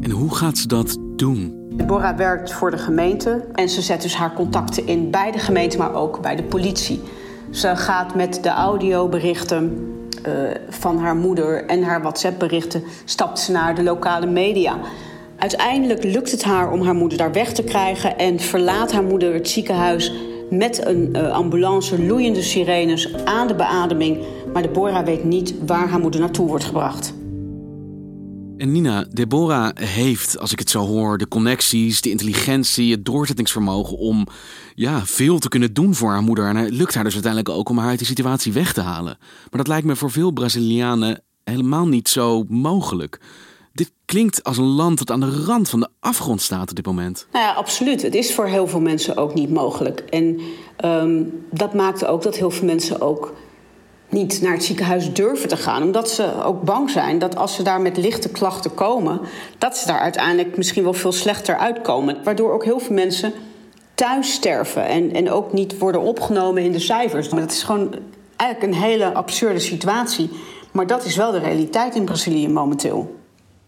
En 0.00 0.10
hoe 0.10 0.34
gaat 0.34 0.58
ze 0.58 0.66
dat 0.66 0.96
doen? 1.16 1.63
Deborah 1.76 2.16
werkt 2.16 2.52
voor 2.52 2.70
de 2.70 2.78
gemeente 2.78 3.44
en 3.54 3.68
ze 3.68 3.82
zet 3.82 4.02
dus 4.02 4.16
haar 4.16 4.32
contacten 4.32 4.86
in 4.86 5.10
bij 5.10 5.30
de 5.30 5.38
gemeente, 5.38 5.78
maar 5.78 5.94
ook 5.94 6.20
bij 6.20 6.36
de 6.36 6.42
politie. 6.42 7.02
Ze 7.50 7.76
gaat 7.76 8.14
met 8.14 8.42
de 8.42 8.48
audioberichten 8.48 9.92
uh, 10.26 10.32
van 10.68 10.98
haar 10.98 11.16
moeder 11.16 11.64
en 11.66 11.82
haar 11.82 12.02
WhatsApp-berichten 12.02 12.82
stapt 13.04 13.38
ze 13.38 13.52
naar 13.52 13.74
de 13.74 13.82
lokale 13.82 14.26
media. 14.26 14.76
Uiteindelijk 15.38 16.04
lukt 16.04 16.30
het 16.30 16.44
haar 16.44 16.72
om 16.72 16.82
haar 16.82 16.94
moeder 16.94 17.18
daar 17.18 17.32
weg 17.32 17.52
te 17.52 17.64
krijgen 17.64 18.18
en 18.18 18.40
verlaat 18.40 18.92
haar 18.92 19.04
moeder 19.04 19.34
het 19.34 19.48
ziekenhuis 19.48 20.12
met 20.50 20.86
een 20.86 21.08
uh, 21.12 21.32
ambulance, 21.32 22.02
loeiende 22.02 22.42
sirenes 22.42 23.14
aan 23.24 23.46
de 23.46 23.54
beademing. 23.54 24.18
Maar 24.52 24.62
Deborah 24.62 25.04
weet 25.04 25.24
niet 25.24 25.54
waar 25.66 25.88
haar 25.88 26.00
moeder 26.00 26.20
naartoe 26.20 26.48
wordt 26.48 26.64
gebracht. 26.64 27.14
En 28.56 28.72
Nina, 28.72 29.06
Deborah 29.10 29.70
heeft, 29.74 30.38
als 30.38 30.52
ik 30.52 30.58
het 30.58 30.70
zo 30.70 30.86
hoor, 30.86 31.18
de 31.18 31.28
connecties, 31.28 32.00
de 32.00 32.10
intelligentie, 32.10 32.90
het 32.90 33.04
doorzettingsvermogen 33.04 33.98
om 33.98 34.26
ja, 34.74 35.06
veel 35.06 35.38
te 35.38 35.48
kunnen 35.48 35.74
doen 35.74 35.94
voor 35.94 36.10
haar 36.10 36.22
moeder. 36.22 36.48
En 36.48 36.56
het 36.56 36.74
lukt 36.74 36.94
haar 36.94 37.04
dus 37.04 37.12
uiteindelijk 37.12 37.54
ook 37.54 37.68
om 37.68 37.78
haar 37.78 37.88
uit 37.88 37.98
die 37.98 38.06
situatie 38.06 38.52
weg 38.52 38.72
te 38.72 38.80
halen. 38.80 39.16
Maar 39.20 39.58
dat 39.58 39.66
lijkt 39.66 39.86
me 39.86 39.96
voor 39.96 40.10
veel 40.10 40.30
Brazilianen 40.30 41.22
helemaal 41.44 41.86
niet 41.86 42.08
zo 42.08 42.44
mogelijk. 42.48 43.20
Dit 43.72 43.92
klinkt 44.04 44.44
als 44.44 44.56
een 44.56 44.64
land 44.64 44.98
dat 44.98 45.10
aan 45.10 45.20
de 45.20 45.44
rand 45.44 45.68
van 45.68 45.80
de 45.80 45.88
afgrond 46.00 46.40
staat 46.40 46.70
op 46.70 46.76
dit 46.76 46.86
moment. 46.86 47.26
Nou 47.32 47.44
ja, 47.44 47.52
absoluut. 47.52 48.02
Het 48.02 48.14
is 48.14 48.34
voor 48.34 48.46
heel 48.46 48.66
veel 48.66 48.80
mensen 48.80 49.16
ook 49.16 49.34
niet 49.34 49.50
mogelijk. 49.50 50.00
En 50.00 50.40
um, 50.84 51.44
dat 51.50 51.74
maakt 51.74 52.04
ook 52.04 52.22
dat 52.22 52.36
heel 52.36 52.50
veel 52.50 52.66
mensen 52.66 53.00
ook 53.00 53.34
niet 54.14 54.40
naar 54.40 54.52
het 54.52 54.64
ziekenhuis 54.64 55.12
durven 55.12 55.48
te 55.48 55.56
gaan. 55.56 55.82
Omdat 55.82 56.10
ze 56.10 56.44
ook 56.44 56.62
bang 56.62 56.90
zijn 56.90 57.18
dat 57.18 57.36
als 57.36 57.54
ze 57.54 57.62
daar 57.62 57.80
met 57.80 57.96
lichte 57.96 58.28
klachten 58.28 58.74
komen, 58.74 59.20
dat 59.58 59.76
ze 59.76 59.86
daar 59.86 59.98
uiteindelijk 59.98 60.56
misschien 60.56 60.82
wel 60.82 60.92
veel 60.92 61.12
slechter 61.12 61.58
uitkomen. 61.58 62.16
Waardoor 62.24 62.52
ook 62.52 62.64
heel 62.64 62.78
veel 62.78 62.94
mensen 62.94 63.32
thuis 63.94 64.32
sterven 64.32 64.86
en, 64.86 65.14
en 65.14 65.30
ook 65.30 65.52
niet 65.52 65.78
worden 65.78 66.00
opgenomen 66.00 66.62
in 66.62 66.72
de 66.72 66.78
cijfers. 66.78 67.28
Maar 67.28 67.40
dat 67.40 67.52
is 67.52 67.62
gewoon 67.62 67.94
eigenlijk 68.36 68.72
een 68.72 68.82
hele 68.82 69.14
absurde 69.14 69.60
situatie. 69.60 70.30
Maar 70.72 70.86
dat 70.86 71.04
is 71.04 71.16
wel 71.16 71.32
de 71.32 71.38
realiteit 71.38 71.94
in 71.94 72.04
Brazilië 72.04 72.48
momenteel. 72.48 73.16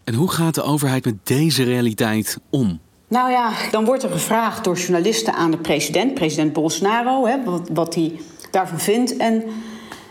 En 0.03 0.13
hoe 0.13 0.31
gaat 0.31 0.55
de 0.55 0.61
overheid 0.61 1.05
met 1.05 1.15
deze 1.23 1.63
realiteit 1.63 2.37
om? 2.49 2.79
Nou 3.07 3.31
ja, 3.31 3.51
dan 3.71 3.85
wordt 3.85 4.03
er 4.03 4.09
gevraagd 4.09 4.63
door 4.63 4.77
journalisten 4.77 5.33
aan 5.33 5.51
de 5.51 5.57
president, 5.57 6.13
president 6.13 6.53
Bolsonaro, 6.53 7.25
hè, 7.25 7.43
wat, 7.43 7.69
wat 7.73 7.95
hij 7.95 8.19
daarvan 8.51 8.79
vindt. 8.79 9.17
En 9.17 9.43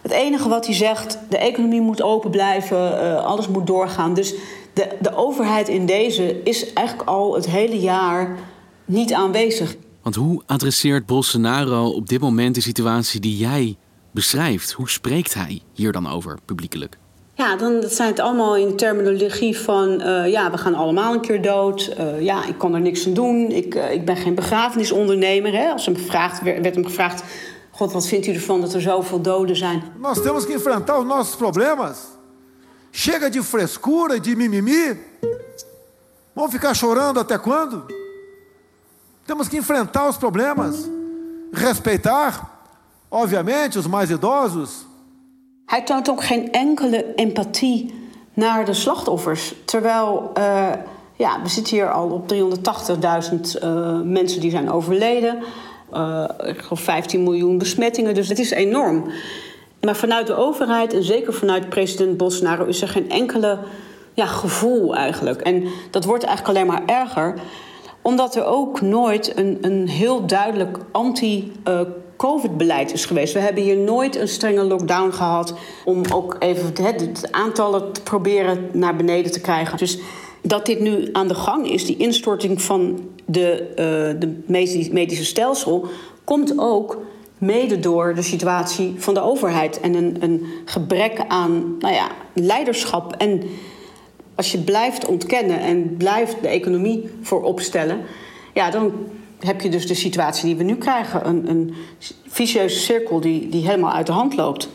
het 0.06 0.14
enige 0.14 0.48
wat 0.48 0.66
hij 0.66 0.74
zegt, 0.74 1.18
de 1.28 1.38
economie 1.38 1.80
moet 1.80 2.02
open 2.02 2.30
blijven, 2.30 2.92
uh, 2.92 3.24
alles 3.24 3.48
moet 3.48 3.66
doorgaan. 3.66 4.14
Dus 4.14 4.34
de, 4.72 4.88
de 5.00 5.16
overheid 5.16 5.68
in 5.68 5.86
deze 5.86 6.42
is 6.42 6.72
eigenlijk 6.72 7.08
al 7.08 7.34
het 7.34 7.46
hele 7.46 7.80
jaar 7.80 8.38
niet 8.84 9.12
aanwezig. 9.12 9.76
Want 10.02 10.14
hoe 10.14 10.42
adresseert 10.46 11.06
Bolsonaro 11.06 11.88
op 11.88 12.08
dit 12.08 12.20
moment 12.20 12.54
de 12.54 12.60
situatie 12.60 13.20
die 13.20 13.36
jij 13.36 13.76
beschrijft? 14.10 14.72
Hoe 14.72 14.90
spreekt 14.90 15.34
hij 15.34 15.60
hier 15.72 15.92
dan 15.92 16.08
over 16.08 16.38
publiekelijk? 16.44 16.98
Ja, 17.34 17.56
dan 17.56 17.82
zijn 17.86 18.08
het 18.08 18.20
allemaal 18.20 18.56
in 18.56 18.68
de 18.68 18.74
terminologie 18.74 19.58
van... 19.58 20.02
Uh, 20.02 20.30
ja, 20.30 20.50
we 20.50 20.58
gaan 20.58 20.74
allemaal 20.74 21.14
een 21.14 21.20
keer 21.20 21.42
dood. 21.42 21.94
Uh, 21.98 22.20
ja, 22.20 22.46
ik 22.46 22.58
kan 22.58 22.74
er 22.74 22.80
niks 22.80 23.06
aan 23.06 23.14
doen. 23.14 23.50
Ik, 23.50 23.74
uh, 23.74 23.92
ik 23.92 24.04
ben 24.04 24.16
geen 24.16 24.34
begrafenisondernemer. 24.34 25.52
Hè. 25.52 25.68
Als 25.68 25.86
hem 25.86 25.96
gevraagd, 25.96 26.42
werd 26.42 26.74
hem 26.74 26.84
gevraagd... 26.84 27.24
God, 27.76 27.92
wat 27.92 28.06
vindt 28.06 28.26
u 28.26 28.32
ervan 28.32 28.60
dat 28.60 28.74
er 28.74 28.80
zoveel 28.80 29.20
doden 29.20 29.56
zijn? 29.56 29.82
Nós 29.98 30.22
temos 30.22 30.44
que 30.44 30.52
enfrentar 30.52 30.98
os 30.98 31.04
nossos 31.04 31.36
problemas. 31.36 31.98
Chega 32.90 33.28
de 33.28 33.42
frescura, 33.42 34.20
de 34.20 34.36
mimimi. 34.36 34.98
Vamos 36.32 36.50
ficar 36.50 36.74
chorando 36.74 37.20
até 37.20 37.38
quando? 37.38 37.84
Temos 39.24 39.48
que 39.48 39.56
enfrentar 39.56 40.08
os 40.08 40.16
problemas. 40.16 40.74
Respeitar, 41.52 42.50
obviamente, 43.08 43.78
os 43.78 43.86
mais 43.86 44.10
idosos. 44.10 44.86
Hij 45.66 45.82
toont 45.82 46.10
ook 46.10 46.24
geen 46.24 46.52
enkele 46.52 47.14
empathie 47.14 48.08
naar 48.34 48.64
de 48.64 48.74
slachtoffers. 48.74 49.54
Terwijl, 49.64 50.30
uh, 50.38 50.72
ja, 51.16 51.42
we 51.42 51.48
zitten 51.48 51.76
hier 51.76 51.92
al 51.92 52.08
op 52.08 52.32
380.000 52.32 53.62
uh, 53.62 54.00
mensen 54.00 54.40
die 54.40 54.50
zijn 54.50 54.70
overleden. 54.70 55.42
Uh, 55.94 56.24
ik 56.44 56.58
geloof 56.58 56.80
15 56.80 57.22
miljoen 57.22 57.58
besmettingen, 57.58 58.14
dus 58.14 58.28
het 58.28 58.38
is 58.38 58.50
enorm. 58.50 59.04
Maar 59.80 59.96
vanuit 59.96 60.26
de 60.26 60.34
overheid 60.34 60.94
en 60.94 61.02
zeker 61.02 61.32
vanuit 61.32 61.68
president 61.68 62.16
Bolsonaro 62.16 62.64
is 62.64 62.82
er 62.82 62.88
geen 62.88 63.10
enkele 63.10 63.58
ja, 64.14 64.26
gevoel 64.26 64.96
eigenlijk. 64.96 65.40
En 65.40 65.64
dat 65.90 66.04
wordt 66.04 66.24
eigenlijk 66.24 66.56
alleen 66.56 66.72
maar 66.72 67.00
erger, 67.00 67.34
omdat 68.02 68.36
er 68.36 68.44
ook 68.44 68.80
nooit 68.80 69.36
een, 69.36 69.58
een 69.60 69.88
heel 69.88 70.26
duidelijk 70.26 70.78
anti- 70.92 71.52
uh, 71.68 71.80
COVID-beleid 72.16 72.92
is 72.92 73.04
geweest. 73.04 73.32
We 73.32 73.40
hebben 73.40 73.62
hier 73.62 73.76
nooit 73.76 74.16
een 74.16 74.28
strenge 74.28 74.62
lockdown 74.62 75.10
gehad 75.10 75.54
om 75.84 76.02
ook 76.12 76.36
even 76.38 76.84
het 76.84 77.32
aantallen 77.32 77.92
te 77.92 78.02
proberen 78.02 78.68
naar 78.72 78.96
beneden 78.96 79.32
te 79.32 79.40
krijgen. 79.40 79.78
Dus 79.78 79.98
dat 80.42 80.66
dit 80.66 80.80
nu 80.80 81.08
aan 81.12 81.28
de 81.28 81.34
gang 81.34 81.70
is, 81.70 81.84
die 81.84 81.96
instorting 81.96 82.62
van 82.62 83.08
de, 83.26 83.66
uh, 83.70 84.20
de 84.20 84.42
medische 84.90 85.24
stelsel, 85.24 85.88
komt 86.24 86.58
ook 86.58 86.98
mede 87.38 87.80
door 87.80 88.14
de 88.14 88.22
situatie 88.22 88.94
van 88.98 89.14
de 89.14 89.20
overheid 89.20 89.80
en 89.80 89.94
een, 89.94 90.16
een 90.20 90.46
gebrek 90.64 91.24
aan 91.28 91.76
nou 91.78 91.94
ja, 91.94 92.08
leiderschap. 92.34 93.12
En 93.12 93.42
als 94.34 94.52
je 94.52 94.58
blijft 94.58 95.06
ontkennen 95.06 95.60
en 95.60 95.96
blijft 95.96 96.36
de 96.42 96.48
economie 96.48 97.10
voor 97.22 97.42
opstellen, 97.42 98.00
ja, 98.54 98.70
dan 98.70 98.92
heb 99.38 99.60
je 99.60 99.68
dus 99.68 99.86
de 99.86 99.94
situatie 99.94 100.44
die 100.44 100.56
we 100.56 100.62
nu 100.62 100.76
krijgen. 100.76 101.28
Een, 101.28 101.50
een 101.50 101.74
vicieuze 102.26 102.78
cirkel 102.78 103.20
die, 103.20 103.48
die 103.48 103.64
helemaal 103.64 103.92
uit 103.92 104.06
de 104.06 104.12
hand 104.12 104.36
loopt. 104.36 104.68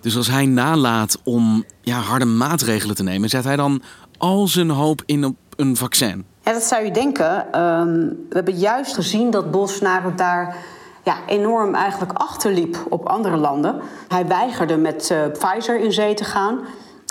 Dus 0.00 0.16
als 0.16 0.28
hij 0.28 0.46
nalaat 0.46 1.20
om 1.24 1.64
ja, 1.80 1.98
harde 1.98 2.24
maatregelen 2.24 2.96
te 2.96 3.02
nemen, 3.02 3.28
zet 3.28 3.44
hij 3.44 3.56
dan 3.56 3.82
al 4.18 4.46
zijn 4.46 4.70
hoop 4.70 5.02
in 5.06 5.24
op 5.24 5.36
een 5.56 5.76
vaccin? 5.76 6.24
Ja, 6.44 6.52
dat 6.52 6.62
zou 6.62 6.84
je 6.84 6.90
denken. 6.90 7.52
Ehm, 7.52 7.98
we 8.28 8.34
hebben 8.34 8.54
juist 8.54 8.94
gezien 8.94 9.30
dat 9.30 9.50
Bolsonaro 9.50 10.14
daar 10.14 10.56
ja, 11.02 11.14
enorm 11.26 11.74
eigenlijk 11.74 12.12
achterliep 12.12 12.76
op 12.88 13.06
andere 13.06 13.36
landen. 13.36 13.80
Hij 14.08 14.26
weigerde 14.26 14.76
met 14.76 15.10
uh, 15.12 15.18
Pfizer 15.32 15.80
in 15.80 15.92
zee 15.92 16.14
te 16.14 16.24
gaan. 16.24 16.60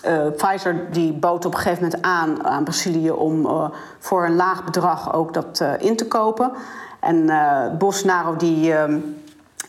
Uh, 0.07 0.27
Pfizer 0.37 0.91
die 0.91 1.13
bood 1.13 1.45
op 1.45 1.53
een 1.53 1.59
gegeven 1.59 1.83
moment 1.83 2.01
aan 2.01 2.45
aan 2.45 2.63
Brazilië 2.63 3.11
om 3.11 3.45
uh, 3.45 3.69
voor 3.99 4.25
een 4.25 4.35
laag 4.35 4.63
bedrag 4.63 5.13
ook 5.13 5.33
dat 5.33 5.63
in 5.79 5.95
te 5.95 6.07
kopen. 6.07 6.51
En 6.99 7.29
Bolsonaro 7.77 8.35
die 8.35 8.73
ehm, 8.73 8.99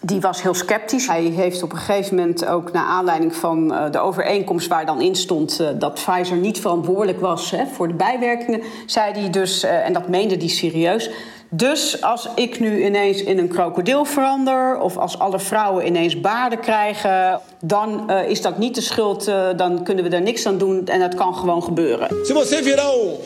die 0.05 0.21
was 0.21 0.43
heel 0.43 0.55
sceptisch. 0.55 1.07
Hij 1.07 1.23
heeft 1.23 1.63
op 1.63 1.73
een 1.73 1.79
gegeven 1.79 2.17
moment 2.17 2.47
ook 2.47 2.73
naar 2.73 2.85
aanleiding 2.85 3.35
van 3.37 3.73
uh, 3.73 3.91
de 3.91 3.99
overeenkomst 3.99 4.69
waar 4.69 4.87
dan 4.87 5.01
in 5.01 5.15
stond 5.15 5.61
uh, 5.61 5.69
dat 5.79 5.95
Pfizer 5.95 6.37
niet 6.37 6.61
verantwoordelijk 6.61 7.21
was 7.21 7.55
voor 7.73 7.89
de 7.89 7.95
bijwerkingen, 7.95 8.63
zei 8.87 9.13
hij 9.13 9.31
dus, 9.31 9.65
uh, 9.65 9.87
en 9.87 9.93
dat 9.93 10.09
meende 10.09 10.37
hij 10.37 10.49
serieus. 10.49 11.11
Dus 11.49 12.03
als 12.03 12.29
ik 12.35 12.61
nu 12.61 12.85
ineens 12.85 13.23
in 13.23 13.39
een 13.39 13.49
krokodil 13.49 14.05
verander, 14.05 14.81
of 14.81 14.97
als 14.97 15.19
alle 15.19 15.39
vrouwen 15.39 15.87
ineens 15.87 16.21
baarden 16.21 16.61
krijgen, 16.61 17.41
dan 17.61 18.11
is 18.11 18.43
dat 18.43 18.59
niet 18.59 18.75
de 18.75 18.81
schuld, 18.81 19.25
dan 19.57 19.83
kunnen 19.85 20.05
we 20.05 20.11
daar 20.11 20.23
niks 20.23 20.47
aan 20.47 20.59
doen 20.59 20.87
en 20.87 21.01
dat 21.01 21.15
kan 21.15 21.35
gewoon 21.35 21.63
gebeuren. 21.63 22.09
Se 22.27 22.33
você 22.33 22.63
virar 22.63 22.91
o, 22.95 23.21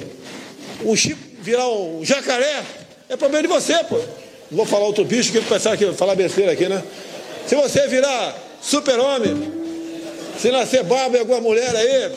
o 0.85 0.95
chip, 0.95 1.17
virar 1.41 1.67
o 1.67 1.99
jacaré, 2.03 2.63
é 3.07 3.17
problema 3.17 3.43
de 3.43 3.49
você, 3.49 3.85
pô. 3.89 3.97
Não 4.51 4.59
vou 4.59 4.67
falar 4.67 4.87
outro 4.87 5.05
bicho 5.05 5.33
que 5.33 5.39
ele 5.39 5.47
pensar 5.47 5.77
que 5.77 5.93
falar 5.93 6.15
besteira 6.15 6.53
aqui, 6.53 6.69
né? 6.69 6.83
Se 7.47 7.55
você 7.57 7.89
virar 7.89 8.35
super-homem, 8.61 9.53
se 10.39 10.51
nascer 10.51 10.85
barba 10.85 11.17
em 11.17 11.21
alguma 11.21 11.41
mulher 11.41 11.75
aí, 11.75 12.13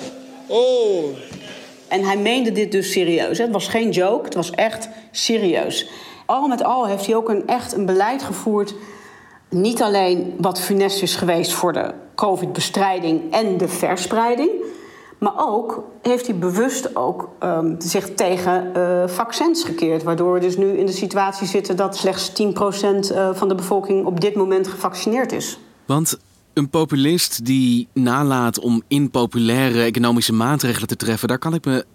oh. 0.47 1.15
En 1.87 2.03
hij 2.03 2.17
meende 2.17 2.51
dit 2.51 2.71
dus 2.71 2.91
serieus. 2.91 3.37
Het 3.37 3.51
was 3.51 3.67
geen 3.67 3.89
joke, 3.89 4.25
het 4.25 4.33
was 4.33 4.51
echt 4.51 4.89
serieus. 5.11 5.87
Al 6.25 6.47
met 6.47 6.63
al 6.63 6.87
heeft 6.87 7.05
hij 7.05 7.15
ook 7.15 7.29
een, 7.29 7.47
echt 7.47 7.73
een 7.73 7.85
beleid 7.85 8.23
gevoerd. 8.23 8.73
Niet 9.49 9.81
alleen 9.81 10.35
wat 10.37 10.59
funest 10.59 11.01
is 11.01 11.15
geweest 11.15 11.51
voor 11.51 11.73
de 11.73 11.93
COVID-bestrijding 12.15 13.33
en 13.33 13.57
de 13.57 13.67
verspreiding. 13.67 14.49
Maar 15.19 15.33
ook 15.35 15.83
heeft 16.01 16.27
hij 16.27 16.37
bewust 16.37 16.95
ook 16.95 17.29
um, 17.43 17.75
zich 17.79 18.13
tegen 18.13 18.71
uh, 18.77 19.07
vaccins 19.07 19.63
gekeerd. 19.63 20.03
Waardoor 20.03 20.33
we 20.33 20.39
dus 20.39 20.57
nu 20.57 20.77
in 20.77 20.85
de 20.85 20.91
situatie 20.91 21.47
zitten 21.47 21.75
dat 21.75 21.97
slechts 21.97 22.31
10% 22.31 22.33
uh, 22.41 23.29
van 23.33 23.47
de 23.47 23.55
bevolking 23.55 24.05
op 24.05 24.21
dit 24.21 24.35
moment 24.35 24.67
gevaccineerd 24.67 25.31
is. 25.31 25.59
Want 25.85 26.17
een 26.53 26.69
populist 26.69 27.45
die 27.45 27.87
nalaat 27.93 28.59
om 28.59 28.83
impopulaire 28.87 29.81
economische 29.81 30.33
maatregelen 30.33 30.87
te 30.87 30.95
treffen, 30.95 31.27
daar 31.27 31.37
kan 31.37 31.53
ik 31.53 31.65
me 31.65 31.85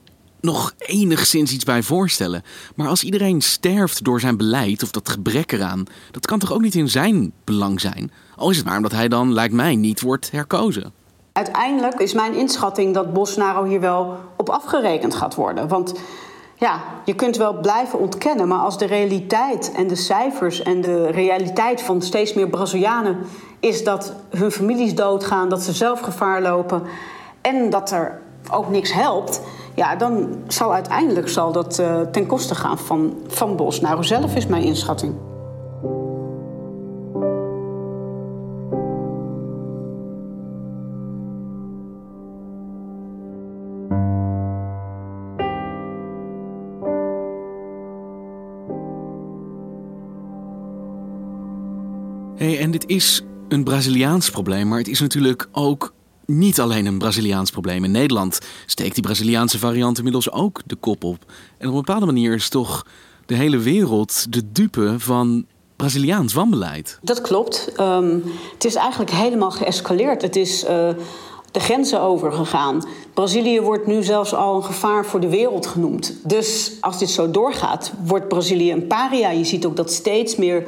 nog 0.40 0.74
enigszins 0.78 1.52
iets 1.52 1.64
bij 1.64 1.82
voorstellen. 1.82 2.42
Maar 2.76 2.88
als 2.88 3.04
iedereen 3.04 3.40
sterft 3.40 4.04
door 4.04 4.20
zijn 4.20 4.36
beleid 4.36 4.82
of 4.82 4.90
dat 4.90 5.08
gebrek 5.08 5.52
eraan, 5.52 5.84
dat 6.10 6.26
kan 6.26 6.38
toch 6.38 6.52
ook 6.52 6.60
niet 6.60 6.74
in 6.74 6.88
zijn 6.90 7.32
belang 7.44 7.80
zijn? 7.80 8.10
Al 8.36 8.50
is 8.50 8.56
het 8.56 8.66
maar 8.66 8.76
omdat 8.76 8.92
hij 8.92 9.08
dan, 9.08 9.32
lijkt 9.32 9.54
mij, 9.54 9.76
niet 9.76 10.00
wordt 10.00 10.30
herkozen. 10.30 10.92
Uiteindelijk 11.34 11.94
is 11.94 12.12
mijn 12.12 12.34
inschatting 12.34 12.94
dat 12.94 13.12
Bolsonaro 13.12 13.64
hier 13.64 13.80
wel 13.80 14.16
op 14.36 14.48
afgerekend 14.48 15.14
gaat 15.14 15.34
worden. 15.34 15.68
Want 15.68 15.94
ja, 16.54 16.80
je 17.04 17.14
kunt 17.14 17.36
wel 17.36 17.60
blijven 17.60 17.98
ontkennen, 17.98 18.48
maar 18.48 18.58
als 18.58 18.78
de 18.78 18.84
realiteit 18.84 19.72
en 19.76 19.86
de 19.86 19.94
cijfers 19.94 20.62
en 20.62 20.80
de 20.80 21.06
realiteit 21.06 21.82
van 21.82 22.02
steeds 22.02 22.34
meer 22.34 22.48
Brazilianen 22.48 23.18
is 23.60 23.84
dat 23.84 24.12
hun 24.30 24.50
families 24.50 24.94
doodgaan, 24.94 25.48
dat 25.48 25.62
ze 25.62 25.72
zelf 25.72 26.00
gevaar 26.00 26.42
lopen 26.42 26.82
en 27.40 27.70
dat 27.70 27.90
er 27.90 28.20
ook 28.50 28.70
niks 28.70 28.92
helpt, 28.92 29.40
ja, 29.74 29.96
dan 29.96 30.42
zal 30.48 30.72
uiteindelijk 30.74 31.28
zal 31.28 31.52
dat 31.52 31.78
uh, 31.78 32.00
ten 32.00 32.26
koste 32.26 32.54
gaan 32.54 32.78
van, 32.78 33.14
van 33.26 33.56
Bolsonaro 33.56 34.02
zelf, 34.02 34.34
is 34.34 34.46
mijn 34.46 34.62
inschatting. 34.62 35.33
Dit 52.74 52.86
is 52.86 53.22
een 53.48 53.64
Braziliaans 53.64 54.30
probleem, 54.30 54.68
maar 54.68 54.78
het 54.78 54.88
is 54.88 55.00
natuurlijk 55.00 55.48
ook 55.52 55.92
niet 56.26 56.60
alleen 56.60 56.86
een 56.86 56.98
Braziliaans 56.98 57.50
probleem. 57.50 57.84
In 57.84 57.90
Nederland 57.90 58.38
steekt 58.66 58.94
die 58.94 59.02
Braziliaanse 59.02 59.58
variant 59.58 59.96
inmiddels 59.96 60.30
ook 60.30 60.60
de 60.66 60.74
kop 60.74 61.04
op. 61.04 61.24
En 61.58 61.68
op 61.68 61.74
een 61.74 61.80
bepaalde 61.80 62.06
manier 62.06 62.34
is 62.34 62.48
toch 62.48 62.86
de 63.26 63.34
hele 63.34 63.58
wereld 63.58 64.32
de 64.32 64.52
dupe 64.52 64.94
van 64.98 65.46
Braziliaans 65.76 66.32
wanbeleid. 66.32 66.98
Dat 67.02 67.20
klopt. 67.20 67.72
Um, 67.80 68.22
het 68.52 68.64
is 68.64 68.74
eigenlijk 68.74 69.10
helemaal 69.10 69.50
geëscaleerd. 69.50 70.22
Het 70.22 70.36
is 70.36 70.64
uh, 70.64 70.68
de 71.50 71.60
grenzen 71.60 72.00
overgegaan. 72.00 72.86
Brazilië 73.12 73.60
wordt 73.60 73.86
nu 73.86 74.02
zelfs 74.02 74.34
al 74.34 74.56
een 74.56 74.64
gevaar 74.64 75.06
voor 75.06 75.20
de 75.20 75.28
wereld 75.28 75.66
genoemd. 75.66 76.14
Dus 76.24 76.72
als 76.80 76.98
dit 76.98 77.10
zo 77.10 77.30
doorgaat, 77.30 77.92
wordt 78.04 78.28
Brazilië 78.28 78.72
een 78.72 78.86
paria. 78.86 79.30
Je 79.30 79.44
ziet 79.44 79.66
ook 79.66 79.76
dat 79.76 79.92
steeds 79.92 80.36
meer 80.36 80.66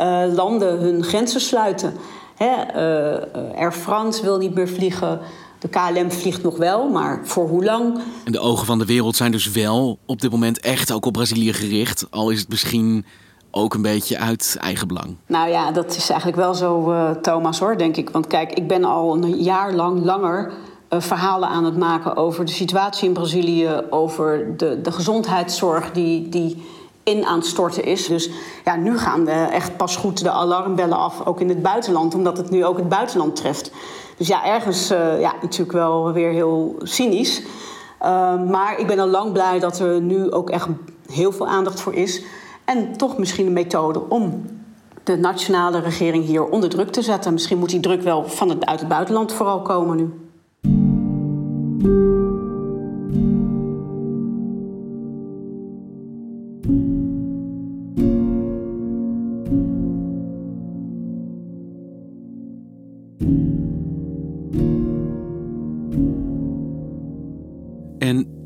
uh, 0.00 0.22
landen 0.34 0.78
hun 0.78 1.04
grenzen 1.04 1.40
sluiten. 1.40 1.94
Hè, 2.36 2.52
uh, 2.52 3.60
Air 3.60 3.72
France 3.72 4.22
wil 4.22 4.38
niet 4.38 4.54
meer 4.54 4.68
vliegen. 4.68 5.20
De 5.58 5.68
KLM 5.68 6.10
vliegt 6.10 6.42
nog 6.42 6.56
wel, 6.56 6.88
maar 6.88 7.20
voor 7.24 7.48
hoe 7.48 7.64
lang? 7.64 8.00
En 8.24 8.32
de 8.32 8.38
ogen 8.38 8.66
van 8.66 8.78
de 8.78 8.84
wereld 8.84 9.16
zijn 9.16 9.32
dus 9.32 9.50
wel 9.50 9.98
op 10.06 10.20
dit 10.20 10.30
moment 10.30 10.60
echt 10.60 10.92
ook 10.92 11.06
op 11.06 11.12
Brazilië 11.12 11.52
gericht. 11.52 12.06
Al 12.10 12.30
is 12.30 12.40
het 12.40 12.48
misschien 12.48 13.04
ook 13.50 13.74
een 13.74 13.82
beetje 13.82 14.18
uit 14.18 14.56
eigen 14.60 14.88
belang. 14.88 15.16
Nou 15.26 15.48
ja, 15.48 15.72
dat 15.72 15.96
is 15.96 16.10
eigenlijk 16.10 16.40
wel 16.40 16.54
zo, 16.54 16.90
uh, 16.90 17.10
Thomas, 17.10 17.58
hoor, 17.58 17.78
denk 17.78 17.96
ik. 17.96 18.10
Want 18.10 18.26
kijk, 18.26 18.52
ik 18.52 18.68
ben 18.68 18.84
al 18.84 19.14
een 19.14 19.42
jaar 19.42 19.72
lang 19.72 20.04
langer 20.04 20.52
uh, 20.90 21.00
verhalen 21.00 21.48
aan 21.48 21.64
het 21.64 21.76
maken 21.76 22.16
over 22.16 22.44
de 22.44 22.52
situatie 22.52 23.08
in 23.08 23.14
Brazilië, 23.14 23.82
over 23.90 24.56
de, 24.56 24.80
de 24.80 24.92
gezondheidszorg 24.92 25.90
die. 25.92 26.28
die 26.28 26.78
in 27.10 27.24
aan 27.26 27.38
het 27.38 27.46
storten 27.46 27.84
is. 27.84 28.06
Dus 28.06 28.30
ja, 28.64 28.76
nu 28.76 28.98
gaan 28.98 29.24
we 29.24 29.30
echt 29.30 29.76
pas 29.76 29.96
goed 29.96 30.22
de 30.22 30.30
alarmbellen 30.30 30.98
af, 30.98 31.26
ook 31.26 31.40
in 31.40 31.48
het 31.48 31.62
buitenland, 31.62 32.14
omdat 32.14 32.36
het 32.36 32.50
nu 32.50 32.64
ook 32.64 32.76
het 32.76 32.88
buitenland 32.88 33.36
treft. 33.36 33.70
Dus 34.16 34.28
ja, 34.28 34.44
ergens 34.44 34.90
uh, 34.90 35.20
ja, 35.20 35.34
natuurlijk 35.42 35.72
wel 35.72 36.12
weer 36.12 36.30
heel 36.30 36.76
cynisch. 36.82 37.42
Uh, 38.02 38.42
maar 38.42 38.78
ik 38.78 38.86
ben 38.86 38.98
al 38.98 39.06
lang 39.06 39.32
blij 39.32 39.58
dat 39.58 39.78
er 39.78 40.00
nu 40.00 40.30
ook 40.30 40.50
echt 40.50 40.68
heel 41.12 41.32
veel 41.32 41.46
aandacht 41.46 41.80
voor 41.80 41.94
is. 41.94 42.22
En 42.64 42.96
toch 42.96 43.18
misschien 43.18 43.46
een 43.46 43.52
methode 43.52 44.02
om 44.08 44.44
de 45.04 45.16
nationale 45.16 45.80
regering 45.80 46.24
hier 46.24 46.44
onder 46.44 46.68
druk 46.68 46.90
te 46.90 47.02
zetten. 47.02 47.32
Misschien 47.32 47.58
moet 47.58 47.70
die 47.70 47.80
druk 47.80 48.02
wel 48.02 48.28
van 48.28 48.48
het 48.48 48.88
buitenland 48.88 49.32
vooral 49.32 49.62
komen 49.62 49.96
nu. 49.96 50.29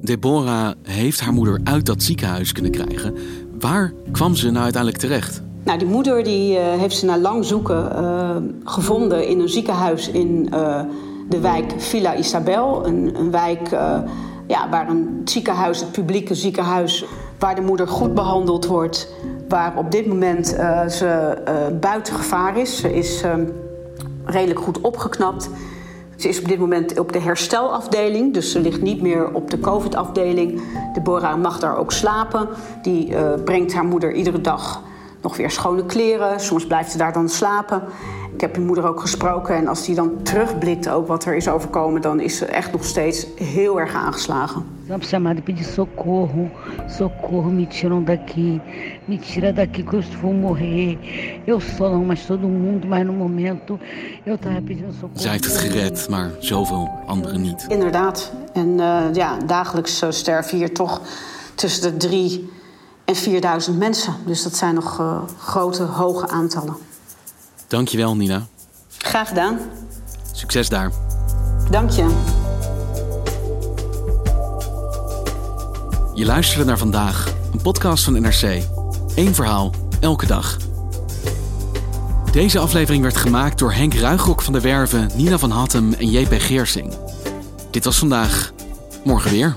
Deborah 0.00 0.72
heeft 0.83 1.20
haar 1.20 1.33
moeder 1.33 1.61
uit 1.64 1.87
dat 1.87 2.03
ziekenhuis 2.03 2.53
kunnen 2.53 2.70
krijgen. 2.70 3.14
Waar 3.59 3.92
kwam 4.12 4.35
ze 4.35 4.50
nou 4.50 4.64
uiteindelijk 4.64 5.03
terecht? 5.03 5.42
Nou, 5.64 5.79
die 5.79 5.88
moeder 5.88 6.24
die, 6.24 6.59
uh, 6.59 6.62
heeft 6.62 6.96
ze 6.96 7.05
na 7.05 7.18
lang 7.18 7.44
zoeken 7.44 7.92
uh, 7.92 8.37
gevonden 8.64 9.29
in 9.29 9.40
een 9.40 9.48
ziekenhuis 9.48 10.09
in 10.09 10.50
uh, 10.55 10.81
de 11.29 11.40
wijk 11.40 11.72
Villa 11.77 12.16
Isabel. 12.16 12.87
Een, 12.87 13.18
een 13.18 13.31
wijk 13.31 13.68
ja, 14.46 14.68
waar 14.70 14.88
een 14.88 15.20
ziekenhuis, 15.24 15.81
het 15.81 15.92
publieke 15.92 16.35
ziekenhuis, 16.35 17.05
waar 17.38 17.55
de 17.55 17.61
moeder 17.61 17.88
goed 17.88 18.14
behandeld 18.14 18.66
wordt. 18.66 19.14
Waar 19.48 19.77
op 19.77 19.90
dit 19.90 20.07
moment 20.07 20.46
ze 20.88 21.38
buiten 21.81 22.14
gevaar 22.14 22.59
is. 22.59 22.77
Ze 22.77 22.94
is 22.94 23.24
redelijk 24.24 24.61
goed 24.61 24.81
opgeknapt. 24.81 25.50
Ze 26.16 26.29
is 26.29 26.40
op 26.40 26.48
dit 26.48 26.59
moment 26.59 26.98
op 26.98 27.12
de 27.12 27.20
herstelafdeling, 27.20 28.35
dus 28.35 28.50
ze 28.50 28.61
ligt 28.61 28.83
niet 28.83 29.03
meer 29.03 29.33
op 29.33 29.50
de 29.50 29.61
COVID-afdeling. 29.61 30.62
Deborah 30.94 31.40
mag 31.40 31.59
daar 31.59 31.77
ook 31.79 31.92
slapen. 31.92 32.48
Die 32.83 33.09
uh, 33.09 33.33
brengt 33.44 33.74
haar 33.74 33.85
moeder 33.85 34.12
iedere 34.12 34.40
dag 34.40 34.83
nog 35.24 35.37
weer 35.37 35.50
schone 35.50 35.84
kleren. 35.87 36.40
Soms 36.40 36.66
blijft 36.66 36.90
ze 36.90 36.98
daar 36.98 37.12
dan 37.12 37.28
slapen. 37.28 37.82
Ik 38.34 38.40
heb 38.40 38.52
mijn 38.52 38.66
moeder 38.66 38.87
ook 38.88 39.00
gesproken 39.00 39.56
en 39.56 39.68
als 39.68 39.84
die 39.84 39.94
dan 39.94 40.22
terugblikt 40.22 40.88
ook 40.88 41.06
wat 41.06 41.24
er 41.24 41.37
is 41.37 41.48
overkomen, 41.48 42.02
dan 42.02 42.20
is 42.20 42.37
ze 42.37 42.44
echt 42.44 42.72
nog 42.72 42.84
steeds 42.84 43.26
heel 43.37 43.80
erg 43.80 43.94
aangeslagen. 43.94 44.64
Chamada 44.98 45.40
pedir 45.40 45.64
socorro, 45.64 46.50
socorro, 46.88 47.50
me 47.50 47.66
tiram 47.66 48.04
daqui, 48.04 48.60
me 49.04 49.18
tira 49.18 49.52
daqui 49.52 49.82
que 49.82 49.96
eu 49.96 50.02
vou 50.20 50.34
morrer. 50.34 50.98
Eu 51.46 51.60
só 51.60 51.88
não, 51.88 52.04
mas 52.04 52.26
todo 52.26 52.46
mundo, 52.48 52.87
mas 52.87 53.04
no 53.04 53.12
momento 53.12 53.78
eu 54.24 54.38
tava 54.38 54.60
pedindo 54.60 54.92
socorro. 54.92 55.20
Zij 55.20 55.30
heeft 55.30 55.44
het 55.44 55.56
gered, 55.56 56.08
maar 56.08 56.30
zoveel 56.38 56.90
anderen 57.06 57.40
niet. 57.40 57.66
Inderdaad. 57.68 58.32
En 58.52 58.68
uh, 58.68 59.02
ja, 59.12 59.37
dagelijks 59.46 60.02
uh, 60.02 60.10
sterven 60.10 60.56
hier 60.56 60.72
toch 60.72 61.00
tussen 61.54 61.82
de 61.92 61.96
drie 61.96 62.50
en 63.04 63.16
4000 63.16 63.78
mensen. 63.78 64.14
Dus 64.26 64.42
dat 64.42 64.56
zijn 64.56 64.74
nog 64.74 65.00
uh, 65.00 65.22
grote, 65.38 65.82
hoge 65.82 66.28
aantallen. 66.28 66.76
Dankjewel, 67.66 68.16
Nina. 68.16 68.46
Graag 68.98 69.28
gedaan. 69.28 69.58
Succes 70.32 70.68
daar. 70.68 70.90
Dank 71.70 71.90
je. 71.90 72.06
Je 76.14 76.24
luisterde 76.24 76.64
naar 76.64 76.78
vandaag, 76.78 77.34
een 77.52 77.62
podcast 77.62 78.04
van 78.04 78.12
NRC. 78.12 78.62
Eén 79.14 79.34
verhaal, 79.34 79.72
elke 80.00 80.26
dag. 80.26 80.56
Deze 82.32 82.58
aflevering 82.58 83.02
werd 83.02 83.16
gemaakt 83.16 83.58
door 83.58 83.72
Henk 83.72 83.94
Ruigrok 83.94 84.42
van 84.42 84.52
der 84.52 84.62
Werven, 84.62 85.10
Nina 85.14 85.38
van 85.38 85.50
Hattem 85.50 85.92
en 85.92 86.10
JP 86.10 86.32
Geersing. 86.32 86.92
Dit 87.70 87.84
was 87.84 87.98
vandaag. 87.98 88.52
Morgen 89.04 89.30
weer. 89.30 89.56